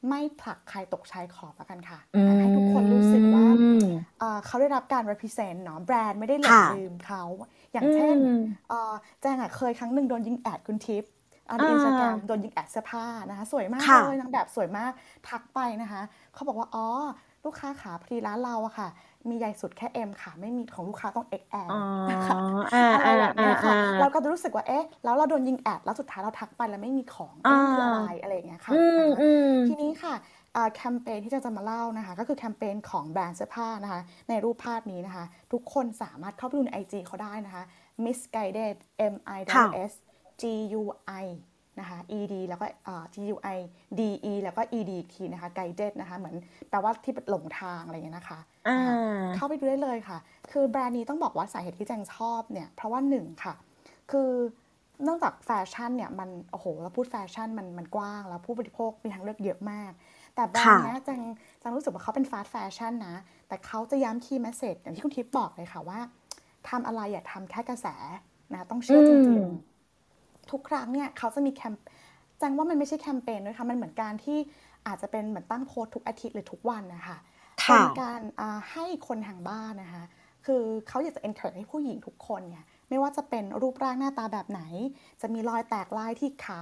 [0.09, 3.14] ไม่ผลักใครตกชายขอบแล้วกันค่ะอืมให้ทุกคนรู้สึกว่าอืม
[4.19, 7.23] เอ่อเขาได้รับการ represent เนาะแบรนด์ไม่ได้หลงค่ะลืมเขา
[7.73, 11.11] อย่างเช่นอืมเอ่อแจงอะเคยครั้งหนึ่งโดนยิงแอดคุณทิพย์
[11.49, 14.91] อ่าในอ่าอินสตาแกรมโดนยิงแอดเสื้อผ้านะคะ สวยมากค่ะเลยนางแบบสวยมาก
[15.27, 16.01] ทักไปนะคะ
[16.33, 16.87] เขาบอกว่า อ๋อ
[17.45, 18.89] ลูกค้าขาพอดีร้านเราอะค่ะ
[19.29, 21.79] มีใหญ่สุดแค่ M ค่ะ ไม่มีของลูกค้าต้อง XL อ๋อ
[22.11, 22.37] นะคะ
[22.73, 30.34] อ่าอะไรอ่าแบบเนี้อ่ายค่ะอ่าเราก็จะรู้สึกว่าเอ๊ะแล้วเราโดนยิงแอดแล้วสุดท้ายเราทักไปแล้วไม่มีของเอ๊ะมันคืออะไรอะไรอย่างเงี้ยค่ะอืมนะคะอืมทีนี้ค่ะอ่า
[30.75, 37.63] แคมเปญที่จะจะมาเล่านะคะ ก็คือแคมเปญของแบรนด์เสื้อผ้านะคะ ในรูปภาพนี้นะคะ ทุกคนสามารถเข้าไปดูใน IG เขาได้นะคะ
[38.05, 38.75] Missguided
[39.13, 39.93] m i ค่ะ s
[40.41, 40.43] g
[40.79, 40.83] u
[41.23, 41.25] i
[41.79, 43.57] นะคะ ed แล้วก็อ่า g u i
[43.99, 46.35] d e แล้วก็ ed อีกทีนะคะ guided นะคะเหมือน
[46.69, 48.95] แปลว่าที่หลงทางอะไรอย่างเงี้ยนะคะอ่านะคะ
[49.35, 50.17] เข้าไปดูได้เลยค่ะ
[50.51, 53.53] คือแบรนด์นี้ต้องบอกว่าสาเหตุที่แจงชอบเนี่ย เพราะว่าหนึ่งค่ะ
[54.11, 54.29] คือ
[55.03, 59.91] เนื่องจากแฟชั่นเนี่ยมันโอ้โหเราพูดแฟชั่นมันมันกว้าง แล้วผู้บริโภคมีทางเลือกเยอะมาก
[60.35, 63.15] แต่แบรนด์เนี้ยแจงแจงรู้สึกว่าเขาเป็น fast fashion นะ
[63.47, 65.99] แต่เขาจะย้ำ key message อย่างที่คุณทิพย์บอกเลยค่ะว่า
[66.69, 67.87] ทำอะไรอย่าทำแค่กระแส
[68.53, 71.73] นะต้องเชื่อจริงๆ อืม ทุกครั้งเนี่ยเขาจะมีแคม
[72.41, 74.37] แจงว่ามันไม่ใช่แคมเปญด้วยค่ะ มันเหมือนการที่
[74.87, 77.17] อาจจะเป็นเหมือนตั้งโพสต์ทุกอาทิตย์หรือทุกวันนะคะ
[77.67, 80.03] เป็ค่ะ การอ่าให้คนทางบ้านนะคะ
[80.45, 84.61] คือเขาอยากจะ encourage ให้ผู้หญิงทุกคนเนี่ย ไม่ว่าจะเป็นรูปร่างหน้าตาแบบไหน
[85.21, 86.61] จะมีรอยแตกลายที่ขา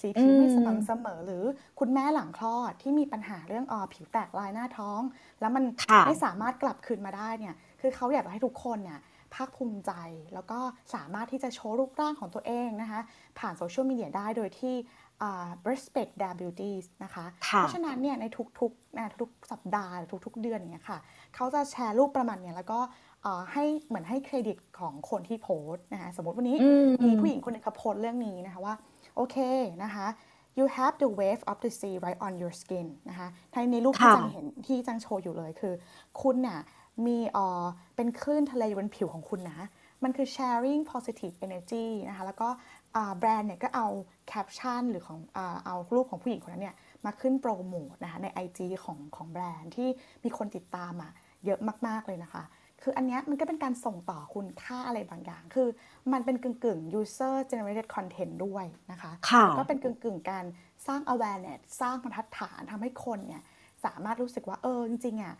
[0.00, 1.44] สีผิวไม่อืมสม่ำเสมอหรือ
[1.78, 5.00] คุณแม่หลังคลอดที่มีปัญหาเรื่องออผิวแตกลายหน้าท้อง
[5.40, 9.00] แล้วมันค่ะไม่สามารถกลับคืนมาได้เนี่ยคือเขาอยากจะให้ทุกคนเนี่ย
[9.34, 9.92] ภาคภูมิใจ
[10.34, 10.60] แล้วก็
[10.94, 13.00] สามารถที่จะโชว์รูปร่างของตัวเองนะคะ
[13.38, 14.74] ผ่านโซเชียลมีเดียได้โดยที่
[15.22, 18.24] อ่า respect their beauties นะคะค่ะเพราะฉะนั้นเนี่ยใน
[18.60, 20.98] ทุกๆนะทุกๆสัปดาห์หรือทุกๆ เดือนอย่างเงี้ยค่ะ
[21.34, 23.07] เขาจะแชร์รูปประมาณเนี้ยแล้วก็เอ่อ
[23.52, 28.74] ให้เหมือนให้เครดิตของคนที่โพสต์นะคะสมมติวันนี้อืมมีผู้หญิงคนหนึงเขาโพสต์เรื่องนี้นะคะว่า
[29.16, 29.36] โอเค
[29.82, 30.06] นะคะ
[30.58, 35.74] you have the wave of the sea right on your skin นะคะในในรูปที่ค่ะจังเห็นที่จังโชว์อยู่เลยคือ
[36.22, 36.60] คุณน่ะ
[37.06, 37.64] มีเอ่อ
[37.96, 39.60] เป็นคลื่นทะเลอยู่บนผิวของคุณนะ
[40.04, 42.48] มันคือ sharing positive energy นะคะ แล้วก็
[42.96, 43.88] อ่าแบรนด์เนี่ยก็เอา
[44.28, 49.88] แคปชั่นหรือของอ่าเอารูปของผู้หญิงคนนั้นเนี่ยมาขึ้นโปรโมทนะคะใน IG ของของแบรนด์ที่
[50.24, 51.12] มีคนติดตามอะ
[51.46, 52.42] เยอะมาก ๆ เลยนะคะ
[52.82, 55.68] คืออันเนี้ยมันก็เป็นการส่งต่อคุณค่าอะไรบางอย่าง คือ
[56.12, 60.44] มันเป็นกึ่งกึ่งๆ user generated content ด้วยนะคะค่ะแล้วก็เป็นกึ่งกึ่งๆการ
[60.86, 63.42] สร้าง awareness สร้างบรรทัดฐานทำให้คนเนี่ย
[63.84, 65.34] สามารถรู้สึกว่าเออจริงๆอะ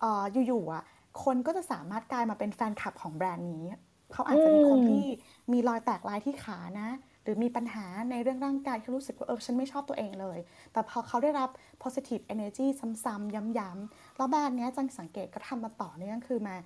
[0.00, 0.82] เอ่ออยู่ๆอะ
[1.24, 3.64] คนก็จะสามารถกลายมาเป็นแฟนคลับของแบรนด์นี้
[4.12, 5.04] เขาอาจจะมีคนอืมที่
[5.52, 10.38] มีรอยแตกลายที่ขานะห รือรือมีปัญหาในเรื่องร่างกายที่รู้สึกว่าเออฉันไม่ชอบตัวเองเลย
[10.72, 11.48] แต่พอเขาได้รับ
[11.82, 12.66] positive energy
[13.04, 16.56] ซ้ำๆย้ำๆแล้วแบรนด์นี้จังสังเกตก็ทำมาต่อเนื่องคือมา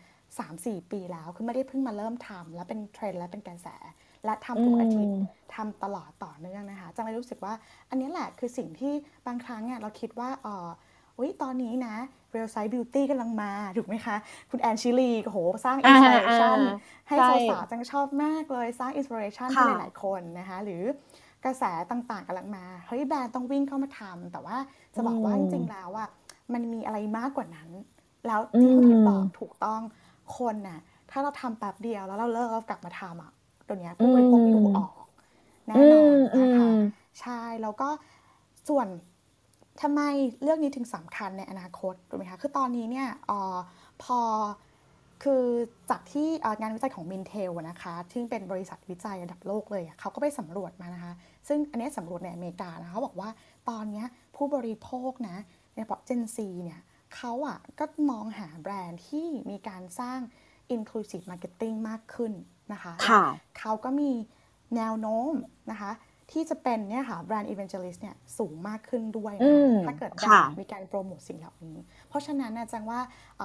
[0.40, 3.68] 3-4 ปีแล้ว คือไม่ได้เพิ่งมาเริ่มทำแล้วเป็นเทรนด์และเป็นกระแส
[4.24, 5.16] และทำทุกอาทิตย์
[5.54, 7.54] ทำตลอดต่อเนื่องนะคะ แจงเลยรู้สึกว่า
[7.90, 8.92] อันนี้แหละคือสิ่งที่
[9.26, 10.68] บางครั้งเนี่ยเราคิดว่าเออ
[11.18, 11.96] อุ้ยตอนนี้นะ
[12.34, 14.16] Real Size Beauty กำลังมา ถูกไหมคะ
[14.50, 16.58] คุณแอนชิลีโห สร้าง inspiration
[17.08, 17.16] ให้
[17.50, 20.82] สาวๆแจงชอบมากเลย สร้าง inspiration ให้หลายๆคนนะคะ หรือ
[21.44, 24.56] กระแสต่างๆกำลังมาเฮ้ยแบรนด์ต้องวิ่งเข้ามาทำแต่ว่า
[24.94, 26.08] จะบอกว่าจริงๆแล้วอะ
[26.52, 27.70] มันมีอะไรมากกว่านั้น
[28.26, 29.80] แล้วที่คุณบอกถูกต้อง
[30.38, 30.80] คนน่ะ
[31.10, 33.32] ถ้าเราทำแป๊บเดียวแล้วเราเลิกเรากลับมาทำอะ
[33.66, 35.06] ตัวเนี้ยผู้บริโภคดูออก
[35.66, 36.68] แน่นอนนะคะ
[37.20, 37.88] ใช่แล้วก็
[38.68, 38.86] ส่วน
[39.82, 40.00] ทำไม
[40.42, 43.56] เรื่องนี้ถึงสำคัญในอนาคตถูกไหมคะคือตอนนี้เนี่ยออ
[44.02, 44.20] พอ
[45.22, 45.44] คือ
[45.90, 46.28] จากที่
[46.60, 51.12] งานวิจัยของมินเทลนะคะซึ่งเป็นบริษัทวิจัยระดับโลกเลยเขาก็ไปสำรวจมานะคะ
[51.48, 53.30] ซึ่งอันนี้สำรวจในอเมริกานะคะเขาบอกว่า
[53.68, 54.04] ตอนนี้
[54.36, 55.36] ผู้บริโภคนะ
[55.74, 56.80] ในเฉพาะ Gen Z เนี่ย
[57.14, 60.20] เขาอะก็มองหาแบรนด์ที่มีการสร้าง
[60.74, 62.32] inclusive marketing มากขึ้น
[62.72, 63.24] นะคะะ
[63.58, 64.10] เขาก็มี
[64.76, 65.32] แนวโน้ม
[65.70, 65.90] นะคะ
[66.32, 69.56] ที่จะเป็นเนี่ยค่ะ brand evangelist เนี่ยสูงมากขึ้นด้วยนะ
[69.86, 71.76] ถ้าเกิดแบรนด์มีการโปรโมทสิ่งเหล่านี้
[72.08, 73.00] เพราะฉะนั้นนะจังว่า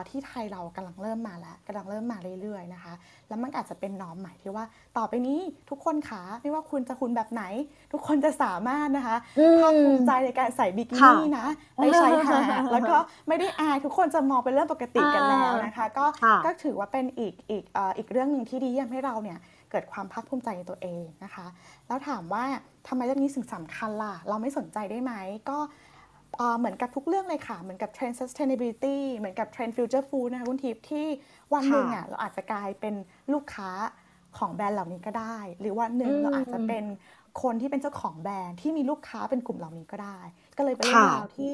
[0.09, 2.93] ที่ไทยเรากำลังเริ่มมาแล้วกำลังเริ่มมาเรื่อยๆนะคะ
[3.27, 4.65] แล้วมันอาจจะเป็น norm ใหม่ที่ว่า
[4.97, 7.43] ต่อไปนี้ทุกคนขาไม่ว่าคุณจะคุณแบบไหน
[7.93, 9.15] ทุกคนจะสามารถนะคะ
[9.61, 16.05] ภาคภูมิใจในการใส่บิกินี่นะไปใช้หาดแล้วก็ไม่ได้อายทุกคนจะมองเป็นเรื่องปกติกันแล้วนะคะ ก็
[16.45, 17.63] ก็ถือว่าเป็นอีกอีก
[17.97, 21.45] อีกเรื่องหนึ่งที่ดีทำให้เราเนี่ยเกิดความภาคภูมิใจในตัวเองนะคะ
[21.87, 22.43] แล้วถามว่า
[22.87, 25.13] ทำไมเรื่องนี้สิ่งสำคัญล่ะ เราไม่สนใจได้ไหม
[25.49, 25.59] ก็
[26.59, 31.07] เหมือนกับทุกเรื่องเลยค่ะ เหมือนกับเทรนด์ sustainability เหมือนกับเทรนด์ future food นะคะคุณทิพย์ที่
[31.53, 32.95] วันหนึ่งอะเราอาจจะกลายเป็น
[33.33, 33.69] ลูกค้า
[34.37, 36.83] ของแบรนด์เหล่านี้ก็ได้ หรือวันหนึ่งเราอาจจะเป็น
[37.43, 40.19] คนที่เป็นเจ้าของแบรนด์ที่มีลูกค้าเป็นกลุ่มเหล่านี้ก็ได้
[40.57, 41.51] ก็เลยเป็นเรื่องราวที่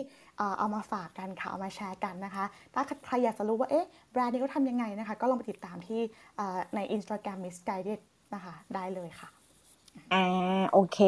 [0.58, 6.02] เอามาฝากกันค่ะ เอามาแชร์กันนะคะ ถ้าใครอยากจะรู้ว่า เอ๊ะ แบรนด์นี้เขาทำยังไงนะคะ ก็ลองไปติดตามที่
[6.76, 8.00] ใน Instagram Miss Guided
[8.34, 9.30] นะคะ ได้เลยค่ะ
[10.14, 11.00] อ่าโอเค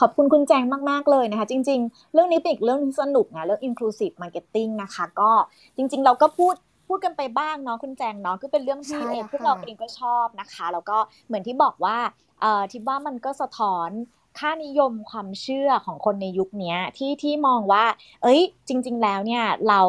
[0.00, 5.30] ขอบคุณคุณแจงมาก ๆ เลยนะคะ จริง ๆ เรื่องนี้เป็นอีกเรื่องสนุกนะ เรื่อง inclusive marketing นะคะ ก็
[5.76, 6.54] จริง ๆ เราก็พูด
[6.88, 11.96] พูดกันไปบ้างเนาะคุณแจงเนาะก็เป็นเรื่องที่เองพวกเราเองก็ชอบนะคะ แล้วก็เหมือนที่บอกว่า
[12.40, 13.90] เอ่อที่ว่ามันก็สะท้อน
[14.38, 17.84] ค่านิยมความเชื่อของคนในยุคนี้ที่ที่มองว่า
[18.22, 19.80] เอ้ย จริง ๆ แล้วเนี่ยเรา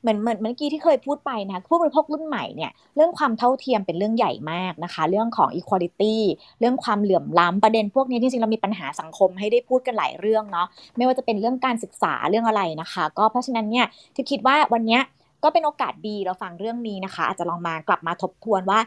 [0.00, 6.16] เหมือนเหมือนเมื่อกี้ที่เคยพูดไปนะผู้บริโภครุ่นใหม่เนี่ยเรื่องความเท่าเทียมเป็นเรื่องใหญ่มากนะคะ เรื่องของ equality
[6.60, 10.66] เรื่องความเหลื่อมล้ำประเด็นพวกนี้จริงๆเรามีปัญหาสังคมให้ได้พูดกันหลายเรื่องเนาะ
[10.96, 15.00] ไม่ว่าจะเป็นเรื่องการศึกษาเรื่องอะไรนะคะ ก็เพราะฉะนั้นเนี่ยที่คิดว่าวันนี้
[15.46, 18.78] ก็เป็นโอกาสดีเราฟังเรื่องนี้นะคะ อาจจะลองมากลับมาทบทวนว่า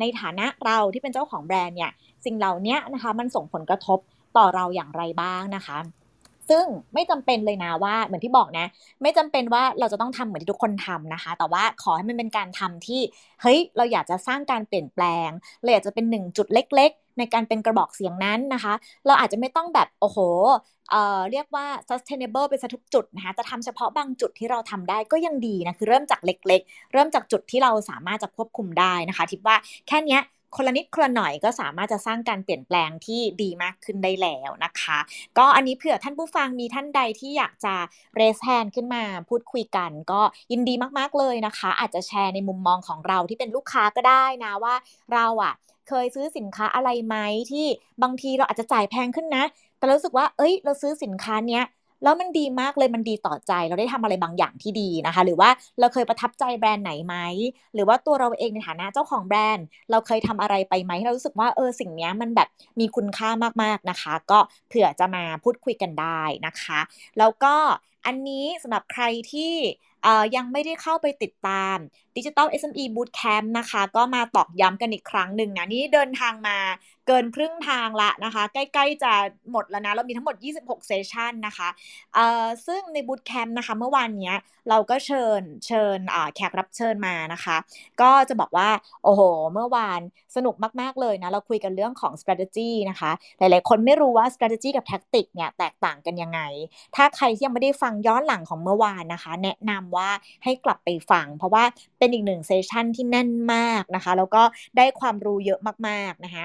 [0.00, 1.90] ในฐานะเราที่เป็นเจ้าของแบรนด์เนี่ย
[2.24, 3.98] สิ่งเหล่านี้นะคะมันส่งผลกระทบ
[4.36, 5.78] ต่อเราอย่างไรบ้างนะคะ
[6.48, 6.64] ซึ่ง
[6.94, 8.66] ไม่จำเป็นเลยนะว่าเหมือนที่บอกนะ
[9.02, 13.00] ไม่จำเป็นว่าเราจะต้องทำเหมือนที่ทุกคนทำนะคะ แต่ว่าขอให้มันเป็นการทำที่
[13.42, 15.28] เฮ้ยเราอยากจะสร้างการเปลี่ยนแปลง
[15.62, 18.74] เราอยากจะเป็นหนึ่งจุดเล็ก ๆ ในการเป็นกระบอกเสียงนั้นนะคะ
[19.06, 20.18] เราอาจจะไม่ต้องแบบโอ้โห
[20.90, 29.56] เอ่อเรียกว่า sustainable เป็นทุกจุดนะคะ จะทำเฉพาะบางจุดที่เราทำได้ก็ยังดีนะ คือเริ่มจากเล็กๆ เริ่มจากจุดที่เราสามารถจะควบคุมได้นะคะ ทิดว่า
[29.88, 30.18] แค่นี้
[30.56, 34.98] คนละนิดคนละหน่อยก็สามารถจะสร้างการเปลี่ยนแปลงที่ดีมากขึ้นได้แล้วนะคะ
[35.38, 37.74] ก็อันนี้เผื่อท่านผู้ฟังมีท่านใดที่อยากจะ
[38.18, 40.20] raise hand ขึ้นมาพูดคุยกัน ก็
[40.52, 44.74] ยินดีมากๆเลยนะคะ อาจจะแชร์ในมุมมองของเราที่เป็นลูกค้าก็ได้นะว่า
[45.12, 45.54] เราอะ
[45.88, 47.16] เคยซื้อสินค้าอะไรไหม
[47.50, 47.66] ที่
[48.02, 49.44] บางทีเราอาจจะจ่ายแพงขึ้นนะ
[49.78, 51.64] แต่รู้สึกว่า เอ้ย เราซื้อสินค้าเนี้ย
[52.02, 57.14] แล้วมันดีมากเลยมันดีต่อใจ เราได้ทำอะไรบางอย่างที่ดีนะคะ หรือว่าเราเคยประทับใจแบรนด์ไหนไหม
[57.74, 62.48] หรือว่าตัวเราเองในฐานะเจ้าของแบรนด์ เราเคยทำอะไรไปไหมเรารู้สึกว่าเออสิ่งนี้มันแบบ
[62.80, 63.28] มีคุณค่า
[63.62, 64.38] มากๆนะคะ ก็
[64.68, 66.80] เผื่อจะมาพูดคุยกันได้นะคะ
[67.18, 67.54] แล้วก็
[68.06, 69.52] อันนี้สำหรับใครที่
[70.36, 71.76] ยังไม่ได้เข้าไปติดตาม
[72.16, 76.56] Digital SME Bootcamp นะคะ ก็มาตอกย้ำกันอีกครั้งหนึ่งนะ นี่เดินทางมา
[77.06, 79.12] เกินครึ่งทางละนะคะ ใกล้ ๆ จะ
[79.50, 81.68] หมดแล้วนะ เรามีทั้งหมด 26 เซสชันนะคะ
[82.66, 84.32] ซึ่งในบูตแคมป์นะคะ เมื่อวานนี้
[84.68, 85.98] เราก็เชิญเชิญ
[86.34, 87.56] แขกรับเชิญมานะคะ
[88.00, 88.68] ก็จะบอกว่า
[89.04, 89.22] โอ้โห
[89.54, 90.00] เมื่อวาน
[90.36, 96.40] สนุกมาก ๆ เลยนะ เราคุยกันเรื่องของ strategy นะคะ หลาย ๆ คนไม่รู้ว่า strategy กับ tactic เนี่ย แตกต่างกันยังไง
[96.96, 100.08] ถ้าใครที่ยังไม่ได้ฟังย้อนหลังของเมื่อวานนะคะ แนะนำว่า
[100.44, 101.64] ให้กลับไปฟัง เพราะว่า
[101.98, 104.42] เป็นอีกหนึ่งเซสชันที่แน่นมากนะคะ แล้วก็
[104.76, 106.44] ได้ความรู้เยอะมากๆนะคะ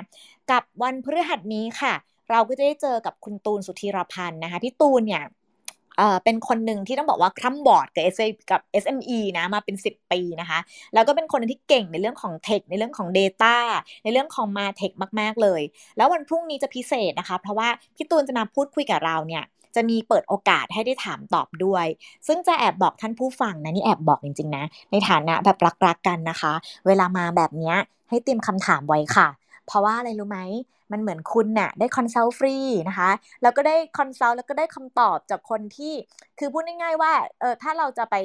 [0.51, 1.93] กับวันพฤหัสนี้ค่ะ
[2.31, 5.23] เราก็จะได้เจอกับคุณตูนสุธีรพันธ์นะคะพี่ตูนเนี่ย
[5.97, 8.17] เอ่อเป็นคนหนึ่งที่ต้องบอกว่าคร่ำบอดกับ S
[8.51, 10.59] กับ SME นะมาเป็น 10 ปีนะคะ
[10.93, 13.55] แล้วก็เป็นคนที่เก่งในเรื่องของเทคในเรื่องของ Data
[14.03, 15.61] ในเรื่องของมาเทคมาก ๆ เลย
[15.97, 19.43] แล้ววันพรุ่งนี้จะพิเศษนะคะ เพราะว่าพี่ตูนจะมาพูดคุยกับเราเนี่ย
[19.75, 21.85] จะมีเปิดโอกาสให้ได้ถามตอบด้วย
[22.27, 25.57] ซึ่งจะแอบบอกท่านผู้ฟังนะนี่แอบบอกจริงๆนะ ในฐานะแบบ
[25.87, 26.53] รักๆกันนะคะ
[26.87, 27.73] เวลามาแบบนี้
[28.09, 29.27] ให้เตรียมคำถามไว้ค่ะ
[29.67, 30.39] เพราะว่าอะไรรู้ไหม
[30.91, 32.55] มันเหมือนคุณน่ะได้ consult ฟรี
[32.87, 33.09] นะคะ
[33.41, 35.93] แล้วก็ได้ consult แล้วก็ได้คำตอบจากคนที่
[36.39, 38.15] คือพูดง่ายๆว่าเออถ้าเราจะไป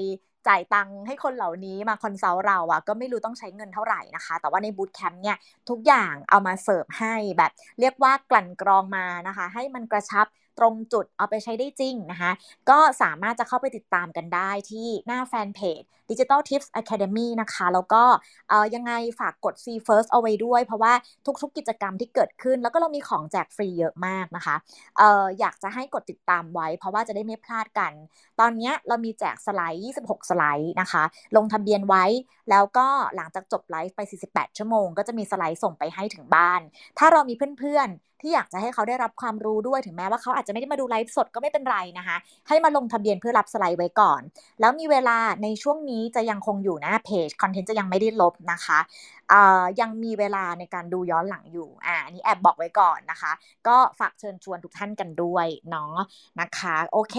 [0.48, 5.36] จ่ายตังค์ให้คนเหล่านี้มา consult เราอะก็ไม่รู้ต้องใช้เงินเท่าไหร่นะคะ แต่ว่าใน bootcamp เนี่ย
[5.68, 10.26] ทุกอย่างเอามาเสิร์ฟให้แบบ เรียกว่ากลั่นกรองมานะคะ ให้มันกระชับ
[10.58, 12.30] ตรงจุดเอาไปใช้ได้จริงนะคะ
[12.70, 18.02] ก็สามารถจะเข้าไปติดตามกันได้ที่หน้าแฟนเพจ Digital Tips Academy นะคะ แล้วก็
[18.48, 20.92] เออยังไงฝากกด See First เอาไว้ด้วย เพราะว่า
[21.42, 24.56] ทุกๆ กิจกรรมที่เกิดขึ้น แล้วก็เรามีของแจกฟรีเยอะมากนะคะ
[24.98, 27.92] เอออยากจะให้กดติดตามไว้ เพราะว่าจะได้ไม่พลาดกัน
[28.40, 31.04] ตอนนี้เรามีแจกสไลด์ 26 สไลด์นะคะ
[31.36, 32.04] ลงทะเบียนไว้
[32.50, 34.00] แล้วก็หลังจากจบไลฟ์ไป
[34.30, 36.60] 48 ชั่วโมง ก็จะมีสไลด์ส่งไปให้ถึงบ้าน
[36.98, 42.16] ถ้าเรามีเพื่อนๆที่อยากจะให้เขาได้รับความรู้ด้วยถึงแม้ว่าเขาอาจจะไม่ได้มาดูไลฟ์สดก็ไม่เป็นไรนะคะ
[42.48, 44.20] ให้มาลงทะเบียนเพื่อรับสไลด์ไว้ก่อน
[44.60, 48.78] แล้วมีเวลาในช่วงนี้จะยังคงอยู่นะเพจคอนเทนต์จะยังไม่ได้ลบนะคะ
[49.80, 53.32] ยังมีเวลาในการดูย้อนหลังอยู่อ่าอันนี้แอบบอกไว้ก่อนนะคะ
[53.68, 55.96] ก็ฝากเชิญชวนทุกท่านกันด้วยเนาะ
[56.40, 57.16] นะคะ โอเค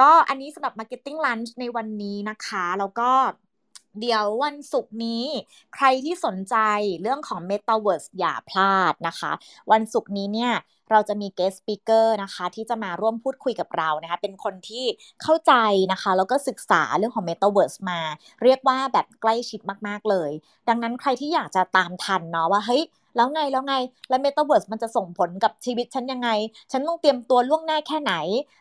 [0.00, 3.10] ก็อันนี้สำหรับ Marketing Lunch ในวันนี้นะคะ แล้วก็
[3.98, 5.24] เดี๋ยววันศุกร์นี้
[5.74, 6.56] ใครที่สนใจ
[7.02, 9.32] เรื่องของ Metaverse อย่าพลาดนะคะ
[9.72, 10.52] วันศุกร์นี้เนี่ย
[10.90, 14.84] เราจะมี guest speaker นะคะ ที่จะมาร่วมพูดคุยกับเรานะคะ เป็นคนที่
[15.22, 15.52] เข้าใจ
[15.92, 18.00] นะคะ แล้วก็ศึกษาเรื่องของ Metaverse มา
[18.42, 20.30] เรียกว่าแบบใกล้ชิดมาก ๆ เลย
[20.68, 22.82] ดังนั้นใครที่อยากจะตามทันเนาะว่าเฮ้ย
[23.16, 23.74] แล้วไงแล้วไง
[24.08, 26.28] แล้ว Metaverse มันจะส่งผลกับชีวิตฉันยังไง
[26.72, 28.14] ฉันต้องเตรียมตัวล่วงหน้าแค่ไหน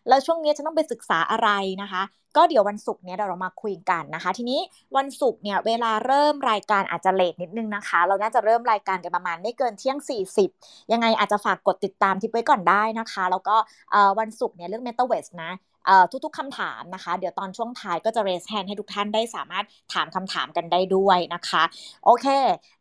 [0.07, 1.49] แล้วช่วงนี้ฉันต้องไปศึกษาอะไร
[1.81, 2.03] นะคะ
[2.37, 4.59] ก็เดี๋ยววันศุกร์เนี้ยเดี๋ยวเรามาคุยกันนะคะ ทีนี้
[4.97, 9.97] วันศุกร์เนี่ยเวลาเริ่มรายการอาจจะเลทนิดนึงนะคะ เราน่าจะเริ่มรายการกันประมาณไม่เกินเที่ยง
[10.45, 13.55] 40 ยังไงอาจจะฝากกดติดตามทิปไว้ก่อนได้นะคะ แล้วก็
[14.19, 15.51] วันศุกร์เนี่ยเรื่อง Metaverse นะ
[16.25, 21.63] ทุกๆคำถามนะคะ เดี๋ยวตอนช่วงท้ายก็จะ raise hand ให้ทุกท่านได้สามารถถามคำถามกันได้ด้วยนะคะ
[22.05, 22.27] โอเค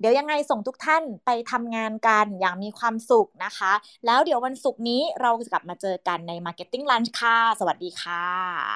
[0.00, 3.72] เดี๋ยวยังไงส่งทุกท่านไปทำงานกันอย่างมีความสุขนะคะ
[4.06, 8.68] แล้วเดี๋ยววันศุกร์นี้เราจะกลับมาเจอกันใน Marketing Lunch ค่ะ สวัสดีค่ะ